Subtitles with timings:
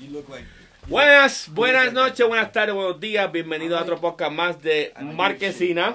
[0.00, 0.46] You look like.
[0.86, 3.30] Buenas, buenas noches, buenas tardes, buenos días.
[3.30, 5.94] Bienvenidos a otro podcast más de Marquesina.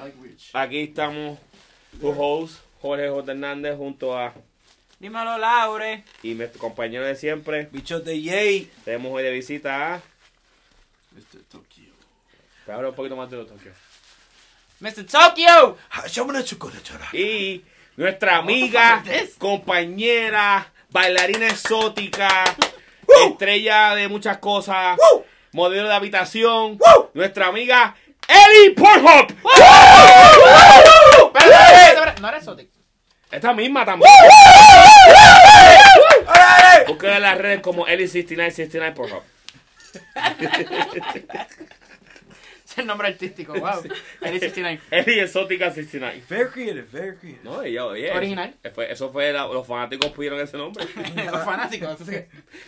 [0.54, 1.39] Aquí estamos,
[2.00, 3.31] tu host, Jorge J.
[3.31, 4.33] Hernández, junto a
[4.99, 6.03] Dímelo, Laure.
[6.23, 7.67] y mi compañero de siempre.
[7.71, 8.70] Bichote yay.
[8.86, 10.02] Tenemos hoy de visita a.
[11.11, 11.41] Mr.
[11.49, 11.91] Tokyo.
[12.67, 13.55] Habla un poquito más de otro.
[14.79, 15.05] Mr.
[15.05, 15.77] Tokyo.
[16.11, 17.17] Chocolate.
[17.17, 17.63] Y
[17.97, 19.03] nuestra amiga,
[19.39, 22.43] compañera, bailarina exótica,
[23.21, 23.32] Woo.
[23.32, 25.25] estrella de muchas cosas, Woo.
[25.52, 27.09] modelo de habitación, Woo.
[27.13, 27.95] nuestra amiga
[28.27, 28.73] Ellie
[31.94, 32.22] espérate.
[32.22, 32.72] No eres exótico.
[33.31, 34.12] Esta misma también.
[36.88, 39.23] Búsquela en las redes como Ellie6969 Pornhub.
[42.75, 43.81] Es el nombre artístico, wow.
[44.21, 44.81] Eddie 69.
[44.91, 46.23] Ellie Exótica 69.
[46.29, 47.39] Very creative, very creative.
[47.43, 48.11] No, ella, oye.
[48.11, 48.53] Original.
[48.63, 50.85] Eso fue, eso fue la- los fanáticos pidieron ese nombre.
[51.16, 51.99] Los fanáticos.
[52.02, 52.17] eso sí.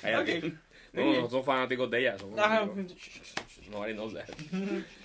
[0.03, 0.25] Ella Ok.
[0.25, 0.53] tiene-
[0.93, 2.17] No, no son fanáticos de ella.
[2.17, 2.33] Son.
[3.69, 4.25] Nobody knows that.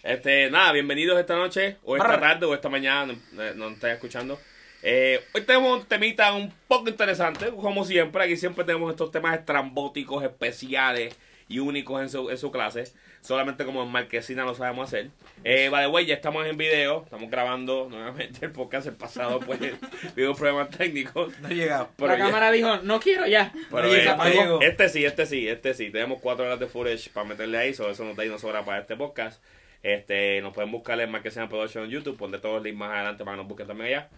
[0.02, 3.90] Este, nada, bienvenidos esta noche, o esta tarde, o esta mañana, no, no nos están
[3.90, 4.38] escuchando.
[4.84, 8.22] Eh, hoy tenemos un temita un poco interesante, como siempre.
[8.24, 11.14] Aquí siempre tenemos estos temas estrambóticos, especiales
[11.48, 12.84] y únicos en su, en su clase.
[13.22, 15.10] Solamente como en Marquesina lo sabemos hacer.
[15.44, 18.88] Eh, by the way, ya estamos en video, estamos grabando nuevamente el podcast.
[18.88, 19.60] El pasado, pues,
[20.16, 21.32] hubo problemas técnicos.
[21.38, 21.88] No he llegado.
[21.96, 23.52] Pero La ya- cámara dijo, no quiero ya.
[23.70, 25.90] pero Oye, eh, este sí, este sí, este sí.
[25.90, 28.64] Tenemos cuatro horas de footage para meterle ahí, so eso nos da y nos sobra
[28.64, 29.40] para este podcast.
[29.84, 33.24] Este, nos pueden buscar en Marquesina Production en YouTube, pondré todos los links más adelante
[33.24, 34.10] para que nos busquen también allá.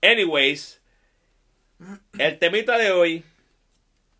[0.00, 0.80] Anyways,
[2.18, 3.24] el temita de hoy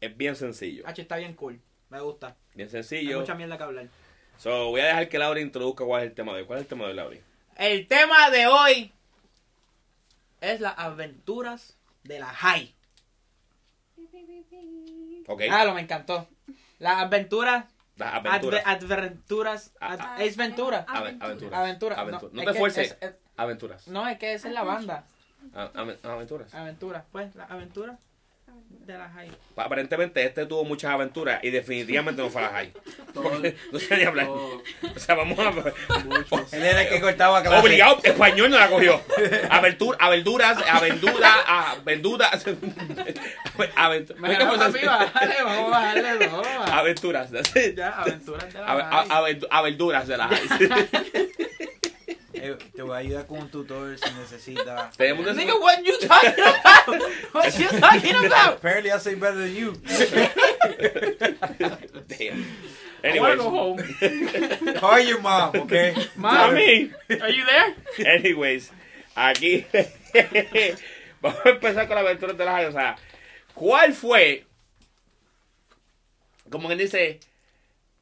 [0.01, 0.83] es bien sencillo.
[0.87, 1.61] H está bien cool.
[1.89, 2.37] Me gusta.
[2.55, 3.21] Bien Hay sencillo.
[3.21, 3.87] mucha mierda que hablar.
[4.39, 6.47] So, voy a dejar que Laura introduzca cuál es el tema de hoy.
[6.47, 7.17] ¿Cuál es el tema de hoy, Laura?
[7.57, 8.93] El tema de hoy
[10.41, 12.75] es las aventuras de la high.
[15.27, 15.43] Ok.
[15.51, 16.29] Ah, lo me encantó.
[16.79, 17.65] Las aventuras.
[17.97, 18.65] Las aventuras.
[18.67, 19.73] Adve- Aventuras.
[19.81, 20.85] Ah, ad- es Ventura.
[20.89, 21.61] Ave- aventuras.
[21.61, 21.97] Aventura.
[22.01, 22.33] Aventuras.
[22.35, 22.97] No, te que fuerces.
[23.01, 23.89] es- es- Aventuras.
[23.89, 25.07] no, es que esa es la banda.
[25.55, 25.71] A-
[26.03, 26.53] aventuras.
[26.55, 27.05] Aventuras.
[27.13, 27.99] Pues, las aventuras
[28.87, 29.31] de la high.
[29.57, 32.73] Aparentemente este tuvo muchas aventuras y definitivamente no fue a la high.
[33.15, 34.29] Porque no sé ni hablar.
[34.29, 34.63] O
[34.97, 35.51] sea, vamos a...
[36.57, 37.59] Él era el que cortaba clase.
[37.59, 39.01] Obligado, español no la cogió.
[39.51, 42.45] Aventur, a verduras, a venduras, a venduras.
[43.77, 44.21] Aventuras.
[44.21, 46.47] Mejor papi, bájale, vamos a bajarle dos.
[46.71, 47.31] Aventuras.
[47.77, 49.07] Ya, aventuras de la high.
[49.11, 50.39] a, vendu- a verduras de la high.
[52.45, 54.95] Eh, te voy a ayudar con un tutor si necesitas.
[54.99, 57.01] Tenemos de Nigga, what you talking about?
[57.33, 58.59] What you talking about?
[58.59, 59.73] Apparently I say better than you.
[62.07, 62.45] Damn.
[63.03, 63.39] I wanna Anyways.
[63.39, 63.79] go home.
[64.79, 65.95] Call your mom, okay?
[66.19, 66.93] Mami.
[67.19, 67.75] Are you there?
[68.15, 68.71] Anyways,
[69.17, 69.65] aquí
[71.23, 72.67] vamos a empezar con la aventura de la high.
[72.67, 72.97] O sea,
[73.55, 74.45] ¿cuál fue?
[76.51, 77.21] Como quien dice,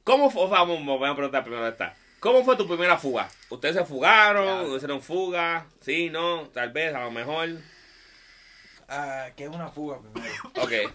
[0.02, 0.48] ¿cómo fue?
[0.48, 1.94] Vamos, vamos a preguntar primero esta.
[2.22, 3.28] ¿Cómo fue tu primera fuga?
[3.50, 4.70] ¿Ustedes se fugaron?
[4.70, 4.76] Ya.
[4.76, 5.66] ¿Hicieron fuga?
[5.80, 7.48] Sí, no, tal vez, a lo mejor.
[8.88, 10.32] Ah, que es una fuga primero.
[10.60, 10.92] Ok.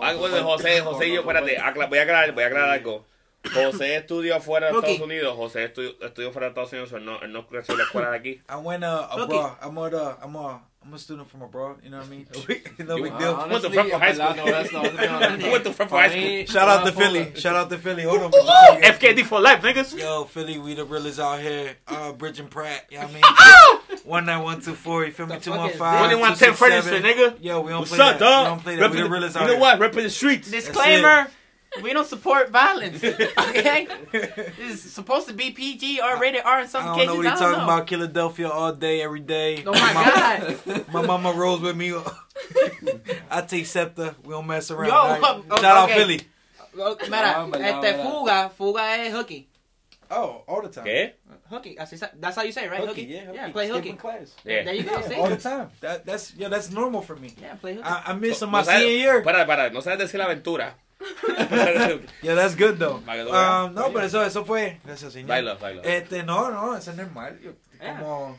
[0.00, 3.04] Ah, bueno, José, José y yo, espérate, acla- voy a aclarar, voy a aclarar algo.
[3.52, 4.76] José estudió fuera de.
[4.78, 7.78] Estados Unidos, José estudió, estudió fuera de Estados Unidos, él no, él no creció en
[7.78, 8.30] la escuela de aquí.
[8.48, 9.56] I went uh, abroad.
[9.60, 11.78] I'm a, uh, I'm a, I'm a student from abroad.
[11.84, 12.26] You know what I mean?
[12.86, 13.36] no big deal.
[13.48, 14.82] Went to Fresno High School.
[15.52, 16.46] Went to Fresno High School.
[16.54, 17.32] Shout out to Philly.
[17.36, 18.02] Shout out to Philly.
[18.02, 18.30] Hold on.
[18.32, 19.96] FKD for life, niggas.
[19.98, 21.76] Yo, Philly, we the realest out here.
[21.86, 22.86] Uh, Bridge and Pratt.
[22.90, 24.00] You know what I mean?
[24.04, 25.04] One nine one two four.
[25.04, 25.36] You feel me?
[25.36, 26.10] The Two fuck one is five.
[26.10, 26.18] this?
[26.18, 27.36] 2110 Frederickson, nigga.
[27.44, 28.24] Yo, we don't What's play up, that.
[28.24, 28.46] We dog?
[28.46, 28.90] don't play that.
[28.90, 29.78] We the Reppin' realest you know what?
[29.78, 30.50] Repping the streets.
[30.50, 31.28] Disclaimer.
[31.80, 33.02] We don't support violence.
[33.52, 33.86] Okay?
[34.58, 37.06] This supposed to be PG or rated R in some I don't cases.
[37.08, 37.72] know what I he's don't talking know.
[37.74, 37.88] about.
[37.88, 39.62] Philadelphia all day, every day.
[39.66, 40.84] Oh my god.
[40.92, 41.94] My mama rolls with me.
[43.30, 44.14] I take Scepter.
[44.24, 44.88] We don't mess around.
[44.88, 45.44] Yo, right?
[45.50, 45.90] oh, Shout out.
[45.90, 46.20] Philly.
[46.78, 49.48] Oh, Mira, oh, verdad, este fuga, fuga es hooky.
[50.10, 50.84] Oh, all the time.
[50.84, 51.12] ¿Qué?
[51.50, 52.80] Hooky, así sa- that's how you say it, right?
[52.86, 53.36] Hooky, yeah, hooky.
[53.36, 53.98] Yeah, play Skipping hooky.
[54.00, 54.34] class.
[54.44, 54.62] Yeah.
[54.64, 55.14] There you go, Yeah, see?
[55.16, 55.68] all the time.
[55.80, 57.34] That, that's yeah, that's normal for me.
[57.40, 57.84] Yeah, play hooky.
[57.84, 59.22] I, I missed No my sabes- senior year.
[59.22, 60.72] Para, para, no sabes decir la aventura.
[62.22, 62.96] Yeah, that's good though.
[62.96, 64.80] Um, no, pero eso, eso fue.
[64.84, 65.28] Gracias, señor.
[65.28, 65.82] Baila, baila.
[65.82, 67.38] Este, no, no, eso es normal.
[67.40, 67.98] Yo, Yeah.
[67.98, 68.38] como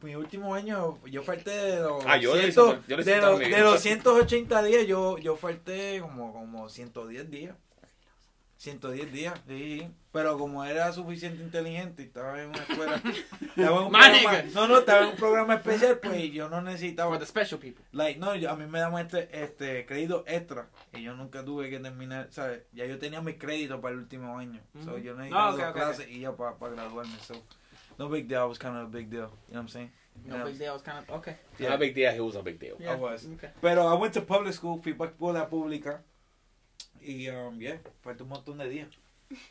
[0.00, 3.38] mi último año, yo falté de los, Ah, yo lo hice yo lo de, los,
[3.38, 7.54] de los 180 días, yo, yo falté como, como 110 días.
[8.56, 9.88] 110 días, sí.
[10.18, 12.96] Pero como era suficiente inteligente y estaba en una escuela.
[13.56, 14.12] estaba en un My programa-
[14.42, 14.42] nigga.
[14.52, 17.10] no, no, estaba en un programa especial, pues yo no necesitaba.
[17.12, 17.84] For the special people.
[17.92, 21.70] Like, no, yo- a mí me daban este, este crédito extra y yo nunca tuve
[21.70, 22.62] que terminar, ¿sabes?
[22.72, 24.60] Ya yo tenía mi crédito para el último año.
[24.82, 24.98] So Ujú.
[24.98, 27.16] yo necesitaba Ah, ok, dos ok, clases y ya para graduarme.
[27.24, 27.34] So
[27.96, 29.20] no big deal, I was kind of a big deal.
[29.20, 29.92] You know what I'm saying?
[30.24, 30.44] No Yeah.
[30.46, 31.36] big deal, it's kind of, okay.
[31.60, 32.74] Not a big deal, he was a big deal.
[32.80, 32.94] Yeah.
[32.94, 33.24] I was.
[33.36, 33.50] Okay.
[33.60, 36.02] Pero I went to public school, fui para escuela pública.
[37.00, 38.88] Y, um, yeah, falta un montón de días.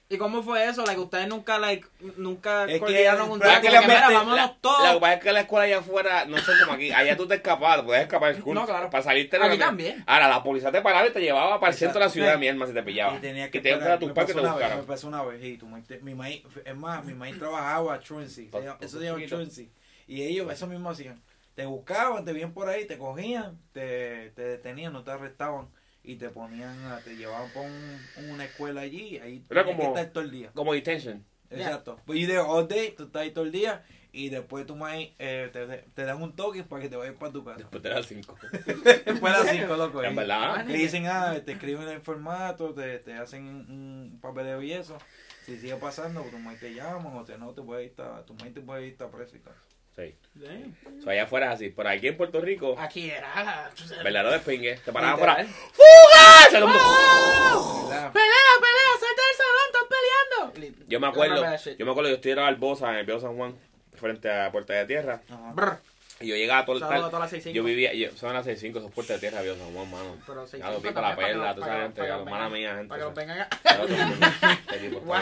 [0.10, 0.84] ¿Y cómo fue eso?
[0.86, 1.86] Like, ustedes nunca, like,
[2.18, 5.00] nunca Es que un día como que, prácticamente mira, la- vámonos que todos.
[5.00, 6.92] pasa es que la escuela allá afuera no son como aquí.
[6.92, 8.54] Allá tú te escapas, puedes escapar del.
[8.54, 8.90] No, claro.
[8.90, 10.04] Para salirte de Aquí la- también.
[10.08, 12.48] Ahora, la policía te paraba y te llevaba para el centro de la ciudad, mi
[12.48, 13.18] hermano, si te pillaba.
[13.18, 14.00] Y tenía que y te iba a esperar.
[14.00, 14.78] tus padres que te buscaran.
[14.80, 15.68] Me pasó una vez, y tu
[16.02, 18.50] mi maíz, es más, mi maíz trabajaba a Truancy.
[18.80, 19.24] Eso se llama.
[19.28, 19.70] Truancy.
[20.08, 21.22] Y ellos eso mismo hacían.
[21.54, 25.68] Te buscaban, te veían por ahí, te cogían, te, te detenían, no te arrestaban.
[26.08, 29.16] Y te ponían, a- te llevaban por un- una escuela allí.
[29.16, 30.52] y Ahí Era como- que estar todo el día.
[30.54, 31.24] Como detention.
[31.50, 32.00] Exacto.
[32.08, 33.84] You there all day, tú estás ahí todo el día.
[34.14, 37.32] Y después tu maíz eh, te, te dan un toque para que te vayas para
[37.32, 37.58] tu casa.
[37.60, 38.36] Después de las 5.
[38.42, 40.02] Después de las cinco, loco.
[40.02, 40.66] En verdad.
[40.66, 44.98] Te dicen, ah, te escriben el formato, te, te hacen un papeleo y eso.
[45.46, 48.34] Si sigue pasando, tu maíz te llaman o te no, te puede ir, a- tu
[48.36, 49.54] maíz te puede ir a preso y tal.
[49.98, 50.16] Sí.
[50.36, 51.02] Damn.
[51.04, 51.70] So, allá afuera así.
[51.76, 53.72] Pero aquí en Puerto Rico, Aquí era la...
[54.04, 54.76] verdadero despingue.
[54.86, 55.40] Te paraban Literal.
[55.42, 55.60] afuera.
[55.74, 56.60] ¡Fuga!
[56.60, 58.12] ¿Verdad?
[58.14, 58.94] ¡Pelea, pelea!
[59.00, 59.68] ¡Salta del salón!
[59.68, 60.88] ¡Están peleando!
[60.88, 61.44] Yo me acuerdo,
[61.78, 63.56] yo me acuerdo, yo estoy en Barbosa, en el Viejo San Juan,
[63.96, 65.22] frente a Puerta de Tierra.
[65.30, 65.80] Ajá.
[66.20, 67.10] Y yo llegaba todo el a tal.
[67.12, 67.52] todas las 6-5.
[67.52, 70.18] Yo vivía, yo, son las 6.5, esos Puerta de Tierra, Viejo San Juan, mano.
[70.28, 72.88] Pero Ya lo 6-5 pico la perla, tú sabes, para gente, mala vengan- mía, gente.
[72.88, 74.76] Para que los vengan a...
[74.80, 74.94] Bien.
[75.04, 75.16] Wow.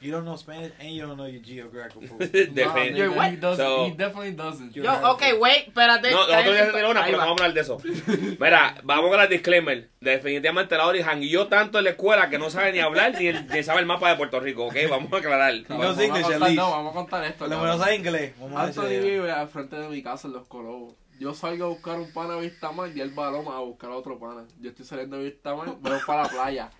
[0.00, 2.20] You don't know Spanish and you don't know your geographical food.
[2.32, 3.30] Defin- You're what?
[3.30, 4.72] He, doesn't, So- he definitely doesn't.
[4.72, 6.10] Yo- Yo, ok, wait, espérate.
[6.12, 7.24] No, nosotros ya tiró una, pero no va.
[7.24, 7.78] vamos a hablar de eso.
[8.40, 9.88] Mira, vamos con el disclaimer.
[10.00, 13.48] Definitivamente la y yo tanto en la escuela que no sabe ni hablar ni, el-
[13.48, 14.76] ni sabe el mapa de Puerto Rico, ¿ok?
[14.88, 15.54] Vamos a aclarar.
[15.68, 17.46] No, vamos, sí, a que contar, no, vamos a contar esto.
[17.48, 18.34] Lo menos sabe inglés.
[18.38, 19.02] Vamos a decir.
[19.02, 20.94] vive al frente de mi casa en Los Colobos.
[21.18, 23.90] Yo salgo a buscar un pana a Vistamar y él va a Loma a buscar
[23.90, 24.44] a otro pana.
[24.60, 26.70] Yo estoy saliendo de Vistamar, voy para la playa.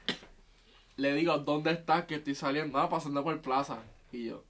[0.99, 2.05] Le digo, ¿dónde estás?
[2.07, 2.77] Que estoy saliendo.
[2.79, 3.79] Ah, pasando por plaza.
[4.13, 4.43] Y yo,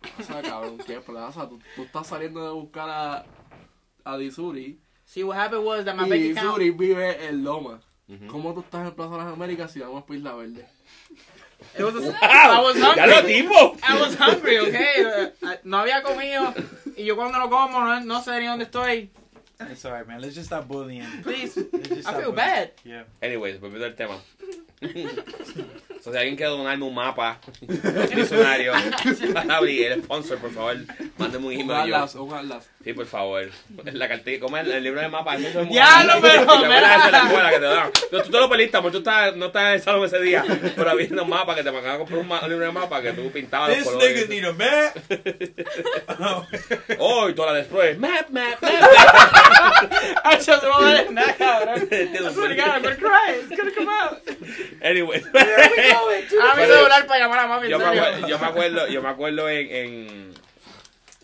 [0.00, 1.48] plaza, cabrón, ¿qué plaza?
[1.48, 3.24] Tú, tú estás saliendo de buscar a,
[4.04, 4.80] a Disuri.
[5.04, 6.58] See, what happened was that my Y bank account...
[6.58, 7.80] Disuri vive en Loma.
[8.08, 8.26] Ujú.
[8.28, 10.66] ¿Cómo tú estás en Plaza de las Américas si vamos por Isla Verde?
[11.76, 13.32] It was a, I was ¡Ya lo hungry.
[13.42, 13.76] tipo!
[13.82, 15.04] I was hungry, okay?
[15.42, 16.54] Uh, no había comido.
[16.96, 19.10] Y yo cuando no como, no, no sé ni dónde estoy.
[19.60, 20.20] It's alright, man.
[20.22, 21.04] Let's just stop bullying.
[21.22, 21.54] Please.
[21.56, 22.36] Just I stop feel bullying.
[22.36, 22.70] bad.
[22.84, 23.04] Yeah.
[23.20, 24.14] Anyways, volviendo al tema.
[26.00, 28.72] So, si alguien quiere donarme un mapa, un diccionario,
[29.34, 30.76] para abrir el sponsor, por favor,
[31.18, 31.94] mándeme un email.
[32.14, 32.70] un atlas.
[32.84, 33.50] Sí, por favor.
[33.84, 35.36] La cartilla, ¿cómo es el libro de mapa?
[35.36, 37.06] Eso es muy- Diablo, pero, ¿Te acuerdas mira.
[37.06, 37.90] de la escuela que te dan?
[38.12, 38.92] No, tú te lo perdiste, amor.
[38.92, 40.44] Tú estás, no estás en el salón ese día.
[40.76, 43.30] Pero había un mapa que te mandaban a comprar un, libro de mapa que tú
[43.30, 44.96] pintabas This nigga need a map.
[46.98, 47.98] Oh, y toda la después.
[47.98, 48.72] Map, map, map.
[50.24, 51.88] I just no vale nada, cabrón.
[51.90, 53.34] I swear to God, I'm gonna cry.
[53.40, 54.20] It's gonna come out.
[54.82, 55.22] Anyway.
[55.22, 58.02] A mi celular para llamar a mami, yo, en me serio.
[58.02, 60.34] acuerdo, yo me acuerdo, yo me acuerdo en, en,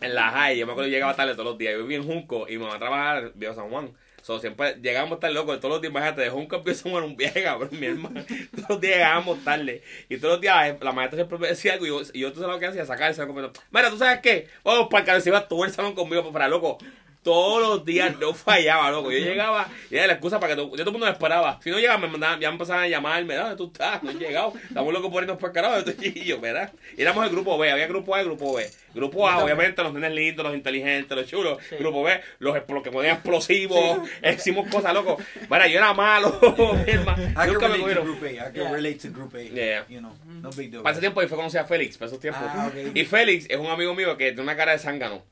[0.05, 1.75] en la high, yo me acuerdo que llegaba tarde todos los días.
[1.75, 3.93] Yo vivía en Junco y me iba a trabajar Viejo San Juan.
[4.23, 7.17] So, siempre llegábamos tarde, loco, todos los días, imagínate, de Junco a San Juan un
[7.17, 8.25] viaje, cabrón, mi hermano.
[8.55, 9.83] Todos los días llegábamos tarde.
[10.09, 12.59] Y todos los días la maestra siempre decía algo y yo, y tú sabes lo
[12.59, 13.61] que hacía, sacar el salón completo.
[13.71, 14.49] Mira, ¿tú sabes qué?
[14.65, 16.79] Vamos para el carro, se iba todo el salón conmigo para loco.
[17.25, 19.11] Todos los días no fallaba, loco.
[19.11, 21.59] Yo llegaba y era la excusa para que todo, yo todo el mundo me esperaba.
[21.65, 24.03] Si no llegaba, me mandaban, ya me empezaban a llamarme, ¿dónde tú estás?
[24.03, 24.53] No he llegado.
[24.69, 25.91] Estamos locos por irnos para el carajo.
[26.05, 26.71] Y yo, ¿verdad?
[26.97, 28.71] Y éramos el grupo B, había grupo A y grupo B.
[28.94, 31.59] Grupo A, obviamente, los nenes lindos, los inteligentes, los chulos.
[31.69, 31.76] Sí.
[31.81, 34.06] Grupo B, los explo- que ponían explosivos,
[34.37, 35.17] hicimos cosas, loco.
[35.50, 36.38] Mira, yo era malo,
[36.87, 37.23] mi hermano.
[37.47, 38.05] Nunca me relate to cogieron.
[38.05, 38.31] Group A.
[38.31, 38.70] I can Yeah.
[38.73, 39.43] relate to Group A.
[39.43, 39.85] Yeah.
[39.88, 40.82] You know, no big deal.
[40.82, 42.43] Para ese tiempo yo fue conocí a Félix, para esos tiempos.
[42.46, 42.94] Ah, ok.
[42.94, 45.22] Y Félix es un amigo mío que tiene una cara de zángano.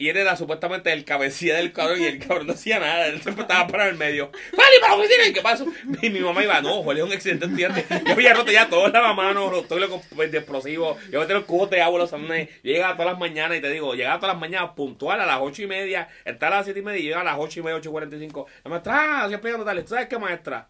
[0.00, 3.08] Y él era supuestamente el cabecilla del cabrón y el cabrón no hacía nada.
[3.08, 4.30] Él siempre estaba parado en el medio.
[4.32, 5.26] ¡Fali, para la oficina!
[5.26, 5.66] ¿Y qué pasó?
[6.00, 7.84] Y mi mamá iba, no, Juan, es un accidente estudiante.
[8.06, 10.96] Yo había roto ya todos las manos, los todos los de explosivos.
[11.10, 12.48] Yo metí los cubos de agua, los salones.
[12.62, 15.38] Yo llegaba todas las mañanas y te digo, llegaba todas las mañanas puntual a las
[15.42, 16.08] ocho y media.
[16.24, 17.92] Estaba a las siete y media y llegaba a las ocho y media, ocho y
[17.92, 18.46] cuarenta y cinco.
[18.64, 19.82] La maestra, ah, siempre llegando tarde.
[19.82, 20.66] ¿Tú sabes qué, maestra?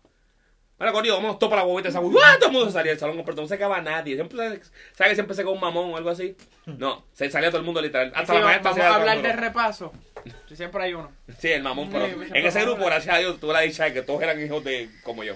[0.81, 2.01] Bueno, conmigo, vamos para la bobita esa.
[2.01, 2.39] ¡Uah!
[2.39, 3.43] Todo el mundo salía del salón completo.
[3.43, 4.15] No se quedaba nadie.
[4.15, 4.39] Siempre,
[4.95, 6.35] ¿Sabes que siempre se quedó un mamón o algo así?
[6.65, 8.11] No, se salía todo el mundo literal.
[8.15, 9.93] Hasta la maestra vamos se a hablar de repaso.
[10.51, 11.13] Siempre hay uno.
[11.37, 14.01] Sí, el mamón, pero en ese grupo, gracias a Dios, tuve la dicha de que
[14.01, 15.35] todos eran hijos de como yo.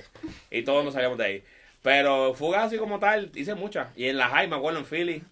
[0.51, 1.45] Y todos nos salíamos de ahí.
[1.83, 3.89] Pero fugas así como tal, hice muchas.
[3.99, 5.23] Y en la high, me acuerdo, en Philly,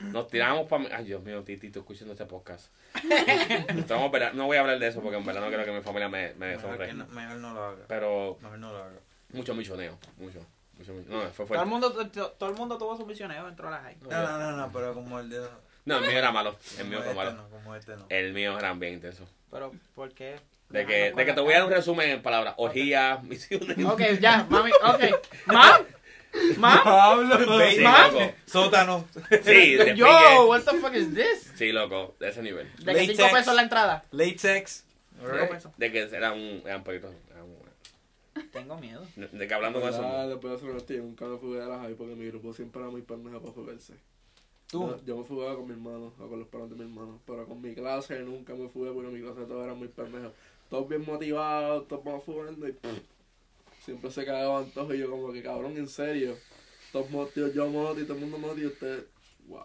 [0.00, 0.94] nos tirábamos para...
[0.94, 2.70] Ay, Dios mío, Titi, estoy escuchando este podcast.
[3.78, 6.10] Estamos, no voy a hablar de eso porque en verdad no quiero que mi familia
[6.10, 6.92] me, me deshonre.
[6.92, 7.84] mejor no lo haga.
[7.88, 8.98] Pero Mejor no lo haga.
[9.32, 10.40] Mucho michoneo, mucho.
[10.78, 11.64] mucho micho- No, fue Todo el, fuerte.
[11.66, 13.96] mundo, to- todo el mundo tuvo su misionero dentro de la high.
[14.02, 15.40] No, no, no, no, pero como el de.
[15.84, 16.56] No, el mío era malo.
[16.78, 17.32] El como mío fue este malo.
[17.32, 18.06] no, como este no.
[18.08, 19.28] El mío era bien intenso.
[19.50, 20.36] Pero, ¿por qué?
[20.70, 22.54] De que, de que te voy a dar un resumen en palabras.
[22.56, 23.84] Orgía, misiones.
[23.84, 25.02] Ok, ya, mami, ok.
[25.46, 25.82] ¿Mam?
[26.56, 26.82] ¿Mam?
[26.84, 28.14] Pablo, Sí, ¿Mam?
[28.46, 29.06] Sótano.
[29.44, 30.38] Sí, de Yo, pique.
[30.46, 31.52] what the fuck is this?
[31.56, 32.70] Sí, loco, de ese nivel.
[32.78, 33.32] De que 5 Latex.
[33.38, 34.04] pesos la entrada.
[34.12, 34.84] Latex.
[35.20, 35.72] Cinco pesos.
[35.76, 37.12] De que era un, era un poquito.
[37.30, 39.02] era un- Tengo miedo.
[39.16, 40.02] De, que hablando con eso.
[40.04, 42.52] Ah, después de hacer una yo nunca me fugué de las high porque mi grupo
[42.52, 43.94] siempre era muy pendejo para fugarse.
[44.66, 44.88] Tú.
[44.88, 47.46] Yo, yo me fugaba con mi hermano, o con los padres de mi hermano, pero
[47.46, 50.32] con mi clase nunca me fugué porque en mi clase todos eran muy pendejos.
[50.68, 52.98] Todos bien motivados, todos vamos fugando y pff,
[53.84, 56.36] siempre se cagaban todos y yo como que cabrón, en serio.
[56.92, 59.04] Todos motivados, yo moto y todo el mundo moto y ustedes,
[59.46, 59.64] wow.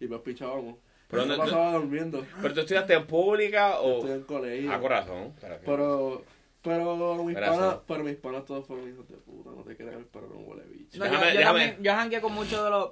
[0.00, 0.76] Y pues pichábamos.
[1.08, 2.24] Pero no- pasaba durmiendo.
[2.42, 3.98] ¿Pero tú estudiaste en pública Yo o...?
[3.98, 4.72] estoy en colegio.
[4.72, 5.32] Ah, corazón.
[5.64, 6.22] Pero,
[6.62, 10.26] Pero, mis panas, pero mis panas todos fueron hijos de puta, no te creas, pero
[10.28, 10.98] no huele bicho.
[10.98, 12.90] No, Déjame- yo, yo déjame- también, yo jangué con muchos de los...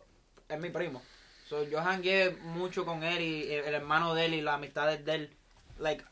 [0.49, 1.03] Es mi primo.
[1.49, 5.05] So, yo jangué mucho con él y el, el hermano de él y las amistades
[5.05, 5.37] de él.
[5.79, 6.05] Like,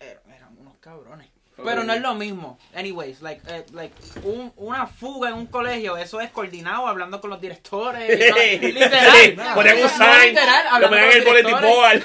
[0.00, 1.28] er- eran unos cabrones.
[1.64, 2.58] Pero no es lo mismo.
[2.74, 7.30] Anyways, like, eh, like un- una fuga en un colegio, eso es coordinado, hablando con
[7.30, 8.10] los directores.
[8.10, 8.68] y todo.
[8.68, 9.54] literal.
[9.54, 12.02] Ponían un No, sign, literal, lo ponían en el board.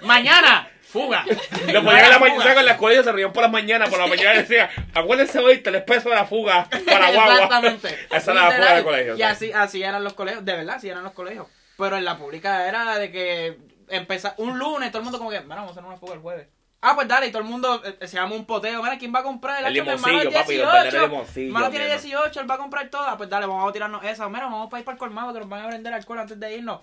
[0.02, 1.24] Mañana, fuga.
[1.72, 3.88] Lo ponían en la mañana con la escuela y se rían por las mañanas.
[3.88, 7.34] Por la mañana decía, acuérdense hoy, tres pesos de la fuga para guagua.
[7.34, 7.98] Exactamente.
[8.10, 9.16] Esa era la fuga del colegio.
[9.16, 11.46] Y así, así eran los colegios, de verdad, así eran los colegios.
[11.76, 15.40] Pero en la pública era de que empezar un lunes, todo el mundo como que,
[15.40, 16.48] mira, vamos a hacer una fuga el jueves.
[16.82, 18.82] Ah, pues dale, y todo el mundo eh, se llama un poteo.
[18.82, 21.06] Mira, ¿quién va a comprar el El hermano limoncillo, papi, los verdaderos 18.
[21.08, 22.02] limoncillos, Mi hermano tiene mierda.
[22.02, 23.02] 18, él va a comprar todo.
[23.02, 24.28] Ah, pues dale, vamos a tirarnos esa.
[24.28, 26.54] Mira, vamos para ir para el colmado que nos van a vender alcohol antes de
[26.54, 26.80] irnos.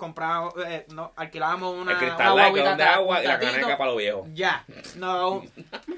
[0.00, 3.98] Compramos, eh, no, alquilábamos una, El cristal galón de agua y la caneca para los
[3.98, 4.26] viejos.
[4.32, 4.64] Ya,
[4.96, 5.42] no.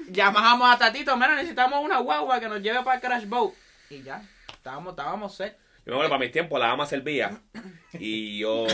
[0.09, 3.53] Llamábamos a Tatito, mira, necesitamos una guagua que nos lleve para el Crash Boat.
[3.89, 5.57] Y ya, estábamos, estábamos set.
[5.85, 7.39] Yo me acuerdo, para mis tiempos, la ama servía.
[7.93, 8.67] Y yo,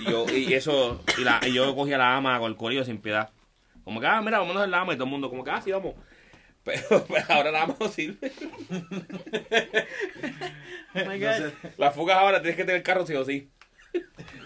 [0.00, 2.98] y yo, y eso, y, la, y yo cogía la ama con el corillo sin
[2.98, 3.30] piedad.
[3.84, 4.92] Como que, ah, mira, vámonos al ama.
[4.92, 5.94] Y todo el mundo, como que, ah, sí, vamos.
[6.62, 8.30] Pero, pero ahora la ama no sirve.
[10.96, 11.26] Oh my God.
[11.26, 11.52] No sé.
[11.76, 13.50] Las fugas ahora tienes que tener carro sí o sí.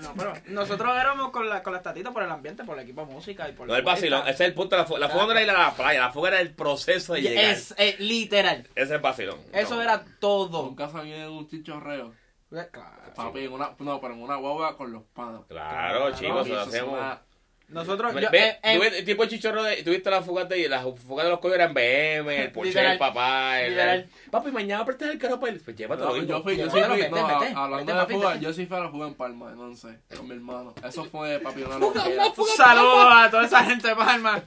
[0.02, 3.04] No, pero nosotros éramos con, la, con las tatitas por el ambiente, por el equipo
[3.04, 5.00] de música y por No el vacilón, ese es el punto de la fuga.
[5.00, 7.44] La fuga no era ir a la playa, la fuga era el proceso de llegar.
[7.44, 8.66] Es eh, literal.
[8.74, 9.38] Ese es el vacilón.
[9.52, 9.82] Eso No.
[9.82, 10.62] era todo.
[10.64, 12.12] Nunca sabía en un chichorreo.
[12.52, 13.12] Eh, Claro.
[13.14, 15.44] Papi, en una, no, pero en una guagua con los panos.
[15.48, 16.92] Claro, chicos, eso es hacemos.
[16.94, 17.20] una-
[17.68, 20.68] Nosotros, Ve, yo, ve, eh, eh, tú ves- tipo chichorro de, tuviste la fuga de
[20.70, 24.86] las fugas de los coños eran BM, el Porsche, el papá, el, el- papi, mañana
[24.86, 25.60] prestas el carro para él.
[25.62, 27.26] Pues llévatelo, No, yo fui, yo sí fui, no,
[27.58, 30.26] hablando de papi, fuga, yo sí fui a la fuga en Palma, en once, con
[30.26, 30.74] mi hermano.
[30.82, 32.24] Eso fue, papi, una loquera.
[32.56, 34.42] saludos a toda esa gente de Palma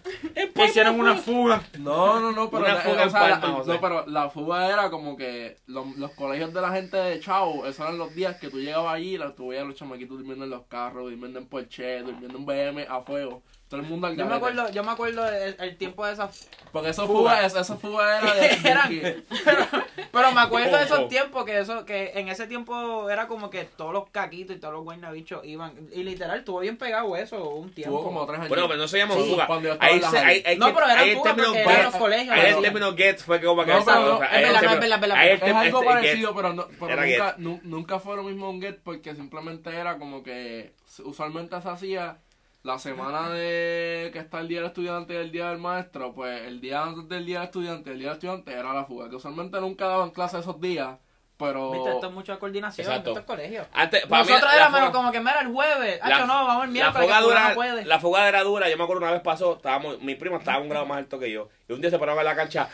[0.56, 1.62] que hicieron una fuga.
[1.78, 4.30] No, no, no, pero, Una la, fuga o en sea, Palma, la, no, pero la
[4.30, 8.16] fuga era como que los, los colegios de la gente de Chavo, esos eran los
[8.16, 10.64] días que tú llegabas allí y la- tú veías a los chamaquitos durmiendo en los
[10.66, 13.44] carros, durmiendo en Porsche, durmiendo en BM a fuego.
[13.68, 16.30] Todo el mundo al Yo me acuerdo, yo me acuerdo el, el tiempo de esa
[16.74, 17.20] Porque eso fuga.
[17.38, 18.48] fuga, esa, esa fuga era de...
[18.70, 19.66] Eran- que- pero,
[20.12, 20.86] pero me acuerdo de oh.
[20.86, 24.60] esos tiempos que eso que en ese tiempo era como que todos los caquitos y
[24.60, 28.40] todos los guaynabichos iban y literal estuvo bien pegado eso un tiempo Tuvo como tres
[28.40, 28.50] años.
[28.50, 29.48] Bueno, pero no se llama Sí, fuga.
[29.48, 31.32] cuando yo estaba Ahí en la se, ahí, ahí No, que- pero era el fuga
[31.36, 32.62] porque get- eran los colegios, Ahí el ¿no?
[32.62, 35.86] término get fue como que No, pero o sea, es verdad, es verdad, algo este,
[35.94, 39.98] parecido, pero, no, pero nunca, nu- nunca fue lo mismo un get porque simplemente era
[39.98, 40.74] como que
[41.06, 42.18] usualmente se hacía
[42.64, 46.42] la semana de que está el día del estudiante y el día del maestro, pues
[46.44, 49.16] el día antes del día del estudiante, el día del estudiante era la fuga, que
[49.16, 50.98] usualmente nunca daban clases esos días,
[51.38, 51.72] pero...
[51.72, 53.10] Viste, esto es mucha coordinación Exacto.
[53.10, 53.66] en estos colegios.
[53.74, 56.64] Antes, para Nosotros la éramos fuga- como que mira el jueves, la- Hacho, no, vamos
[56.66, 57.86] el la miércoles fuga que fulano dura, puede.
[57.86, 60.70] la fuga era dura, yo me acuerdo una vez pasó, estábamos, mi primo estaba un
[60.70, 62.70] grado más alto que yo, y un día se pararon en la cancha,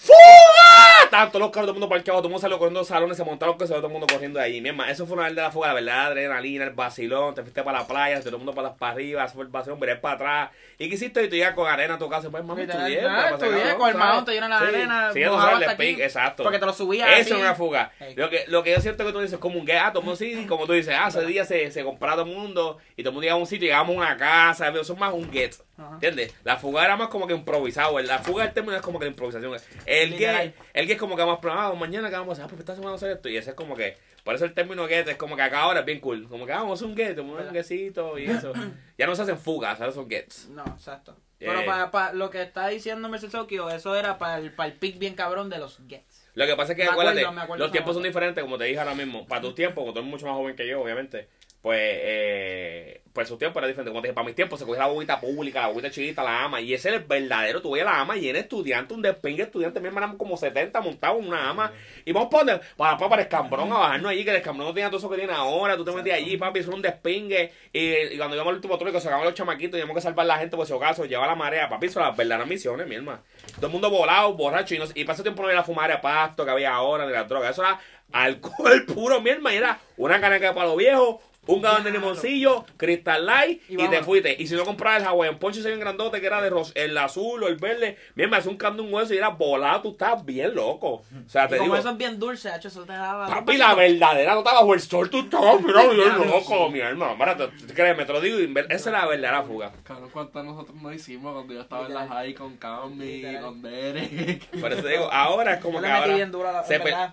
[0.00, 0.87] ¡Fuga!
[1.08, 3.16] Estaban todos los carros, todo el mundo parqueado, todo el mundo salió corriendo los salones,
[3.16, 4.60] se montaron que se todo el mundo corriendo de allí.
[4.60, 7.40] Mi hermano, eso fue una vez de la fuga, la verdad, adrenalina, el vacilón, te
[7.40, 9.96] fuiste para la playa, todo el mundo para, para arriba, eso fue el vacilón, miré
[9.96, 10.50] para atrás.
[10.78, 11.24] ¿Y qué hiciste?
[11.24, 13.00] Y tú llegas con arena a tu casa, pues mami, estudié.
[13.08, 13.94] ah, estudié cabrón, con el ¿sabes?
[13.96, 16.42] mahón, te llenan la arena, Sí, eso fue el speak, exacto.
[16.42, 17.90] porque te lo subías Eso es una fuga.
[18.14, 20.66] Lo que, lo que yo siento que tú dices, como un gato, como sí, como
[20.66, 23.22] tú dices, ah, ese día se, se compraba todo el mundo y todo el mundo
[23.22, 25.54] llegaba a un sitio, llegamos a una casa, eso es más un get.
[25.78, 26.34] ¿Entiendes?
[26.44, 27.98] La fuga era más como que improvisado.
[28.00, 29.56] La fuga del término es como que la improvisación.
[29.86, 32.48] El get, el get es como que vamos programado, mañana que vamos a hacer, ah,
[32.48, 33.28] pues esta semana vamos a hacer esto.
[33.28, 35.80] Y ese es como que, por eso el término get es como que acá ahora
[35.80, 36.28] es bien cool.
[36.28, 38.52] Como que ah, vamos a un get, un guetcito y eso.
[38.98, 40.48] ya no se hacen fugas, ahora son gets.
[40.48, 41.16] No, exacto.
[41.38, 41.52] Yeah.
[41.52, 44.76] Pero para, para lo que está diciendo Mercedes Tokyo, eso era para el, para el
[44.76, 46.28] pick bien cabrón de los Gets.
[46.34, 48.58] Lo que pasa es que, Me acuerdo, acuérdate, me acuerdo los tiempos son diferentes, como
[48.58, 49.26] te dije ahora mismo.
[49.26, 51.28] Para tus tiempos, como tú eres mucho más joven que yo, obviamente,
[51.68, 53.90] pues, eh, pues su tiempo era diferente.
[53.90, 56.44] Como te dije, para mis tiempos se cogía la bobita pública, la bobita chiquita, la
[56.44, 57.60] ama, y ese era el verdadero.
[57.70, 61.18] Veías la ama llena de estudiantes, un despingue de estudiantes, mi hermano, como 70 montados
[61.20, 61.72] en una ama.
[62.06, 64.68] Y vamos para, donde- para, para, para el escambrón a bajarnos allí, que el escambrón
[64.68, 65.76] no tenía todo eso que tiene ahora.
[65.76, 67.52] Tú te metías allí, papi, eso era un despingue.
[67.70, 70.38] Y, y cuando íbamos al último trópico, sacaban los chamaquitos, teníamos que salvar a la
[70.38, 73.20] gente por si acaso, llevar la marea, papi, eso las verdaderas misiones, mi hermano.
[73.56, 75.88] Todo el mundo volado, borracho, y, no, y para ese tiempo no había la fumada
[75.88, 77.50] de pasto que había ahora, de la droga.
[77.50, 77.78] Eso era
[78.12, 81.16] alcohol puro, mi hermano, y era una caneca para los viejos,
[81.48, 84.36] un galón de limoncillo, Crystal Light Y y, te fuiste.
[84.38, 86.96] Y si no comprabas el Hawaiian Poncho ese bien grandote que era de ros- el
[86.96, 89.90] azul o el verde, mira, me hace un canto un hueso y era volado, tú
[89.92, 90.88] estás bien loco.
[90.88, 93.26] O sea, Y te como digo, eso es bien dulce, hacho, eso te daba.
[93.26, 97.16] papi, la verdadera nota bajo el sol, tú estás mira, bien loco, mi hermano.
[97.16, 98.38] Mira, te- créeme, te lo digo,
[98.68, 99.72] esa es la verdadera fuga.
[99.84, 104.46] Cabrón, ¿cuántas nosotros no hicimos cuando yo estaba en la high con Cami, con Derek?
[104.60, 106.32] Por eso te digo, ahora es como Yo que ahora bien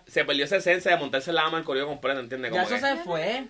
[0.07, 2.51] se, perdió esa esencia de montarse la ama en corrido completo, ¿entiendes?
[2.53, 3.45] Ya eso que se fue.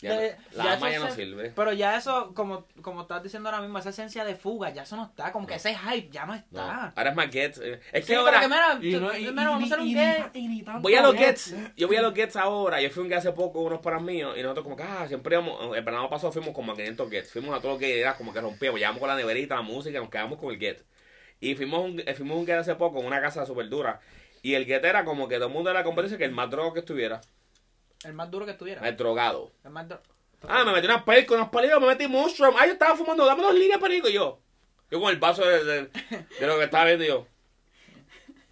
[0.00, 1.52] Ya no- de- la ya ama ya no se- sirve.
[1.56, 4.96] Pero ya eso, como, como estás diciendo ahora mismo, esa esencia de fuga, ya eso
[4.96, 5.32] no está.
[5.32, 6.92] Como que ese hype ya no No, está.
[6.96, 7.58] ahora es más Gets.
[7.58, 7.80] eh.
[7.92, 8.40] Es Sí, que como ahora...
[8.40, 10.24] que mira, Y tú- no- y- mira, vamos a hacer un y- qué.
[10.34, 11.54] y- y ni tanto Voy a los Gets.
[11.76, 12.80] Yo voy a los Gets ahora.
[12.80, 14.34] Yo fui un Gets hace poco, unos para míos.
[14.36, 17.32] Y nosotros como que, ah, siempre íbamos, el verano pasado fuimos como a 500 Gets.
[17.32, 18.78] Fuimos a todo lo que era como que rompíamos.
[18.78, 20.84] Llevamos con la neverita, la música, nos quedamos con el Get.
[21.40, 24.00] Y fuimos un, eh, fuimos un Get hace poco en una casa súper dura.
[24.42, 26.48] Y el Get era como que todo el mundo de la competencia que el más
[26.50, 27.20] drogo que estuviera.
[28.04, 28.86] El más duro que estuviera.
[28.86, 29.52] El drogado.
[29.64, 29.86] El más.
[30.48, 32.54] Ah, me metí unas pelco, unos palillos, me metí mushroom.
[32.58, 34.08] Ah, yo estaba fumando, dame dos líneas perico.
[34.08, 34.40] Y yo,
[34.90, 35.90] yo con el vaso de, de,
[36.40, 37.26] de lo que estaba viendo yo.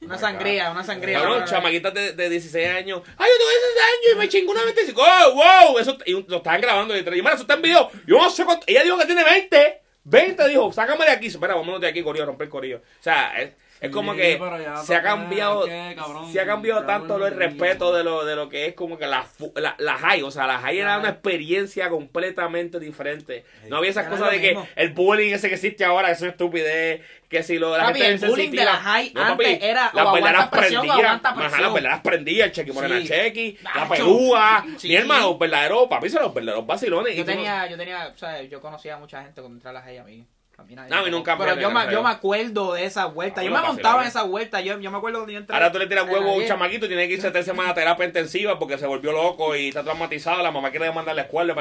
[0.01, 1.21] Una sangría, una sangría.
[1.21, 3.03] Cabrón, chamaquitas de, de 16 años.
[3.17, 5.03] Ay, yo tengo 16 años y me chingo una 25.
[5.03, 5.79] ¡Oh, wow!
[5.79, 6.97] Eso, y lo estaban grabando.
[6.97, 7.91] Y mira, eso está en video.
[8.07, 8.65] Yo no sé cuánto.
[8.67, 9.83] Ella dijo que tiene 20.
[10.05, 11.29] 20 dijo, sácame de aquí.
[11.29, 12.79] Espera, vámonos de aquí, corillo, romper el corillo.
[12.79, 13.53] O sea, es,
[13.87, 14.41] es como Sí, que
[14.85, 15.65] se ha cambiado.
[15.65, 16.33] ¿qué, cabrón?
[16.33, 18.99] Se ha cambiado tanto no el es respeto de lo, de lo que es como
[18.99, 20.23] que la, fu- la, la high.
[20.23, 21.13] O sea, la high era La una high.
[21.15, 23.45] experiencia completamente diferente.
[23.69, 27.03] No había esas cosas de que el bullying ese que existe ahora, eso es estupidez.
[27.29, 29.91] Que si lo la Papi, gente el bullying de la high No, papi, antes era
[29.93, 31.07] o las aguanta verdaderas presión o prendían.
[31.07, 31.63] aguanta Ajá, presión.
[31.63, 32.47] las verdaderas prendían.
[32.47, 33.09] El chequi morena Sí.
[33.09, 34.67] chequi, la pelúa.
[34.77, 34.89] Sí.
[34.89, 37.17] Mi hermano, los verdaderos, papi, son los verdaderos vacilones.
[37.17, 39.85] Yo tenía, yo tenía, o sea, yo conocía a mucha gente cuando entré a las
[39.85, 40.25] a mí.
[40.57, 41.37] A mí nadie No, a mí me nunca.
[41.37, 43.41] Pero me- yo, me- yo me acuerdo de esa vuelta.
[43.41, 44.61] Ah, Yo me montaba en esa vuelta.
[44.61, 45.55] Yo, yo me acuerdo cuando yo entré.
[45.55, 47.73] Ahora tú le tiras la huevo a un chamaquito y tiene que irse tres semanas
[47.73, 50.43] a terapia intensiva porque se volvió loco y está traumatizado.
[50.43, 51.55] La mamá quiere mandarle a la escuela.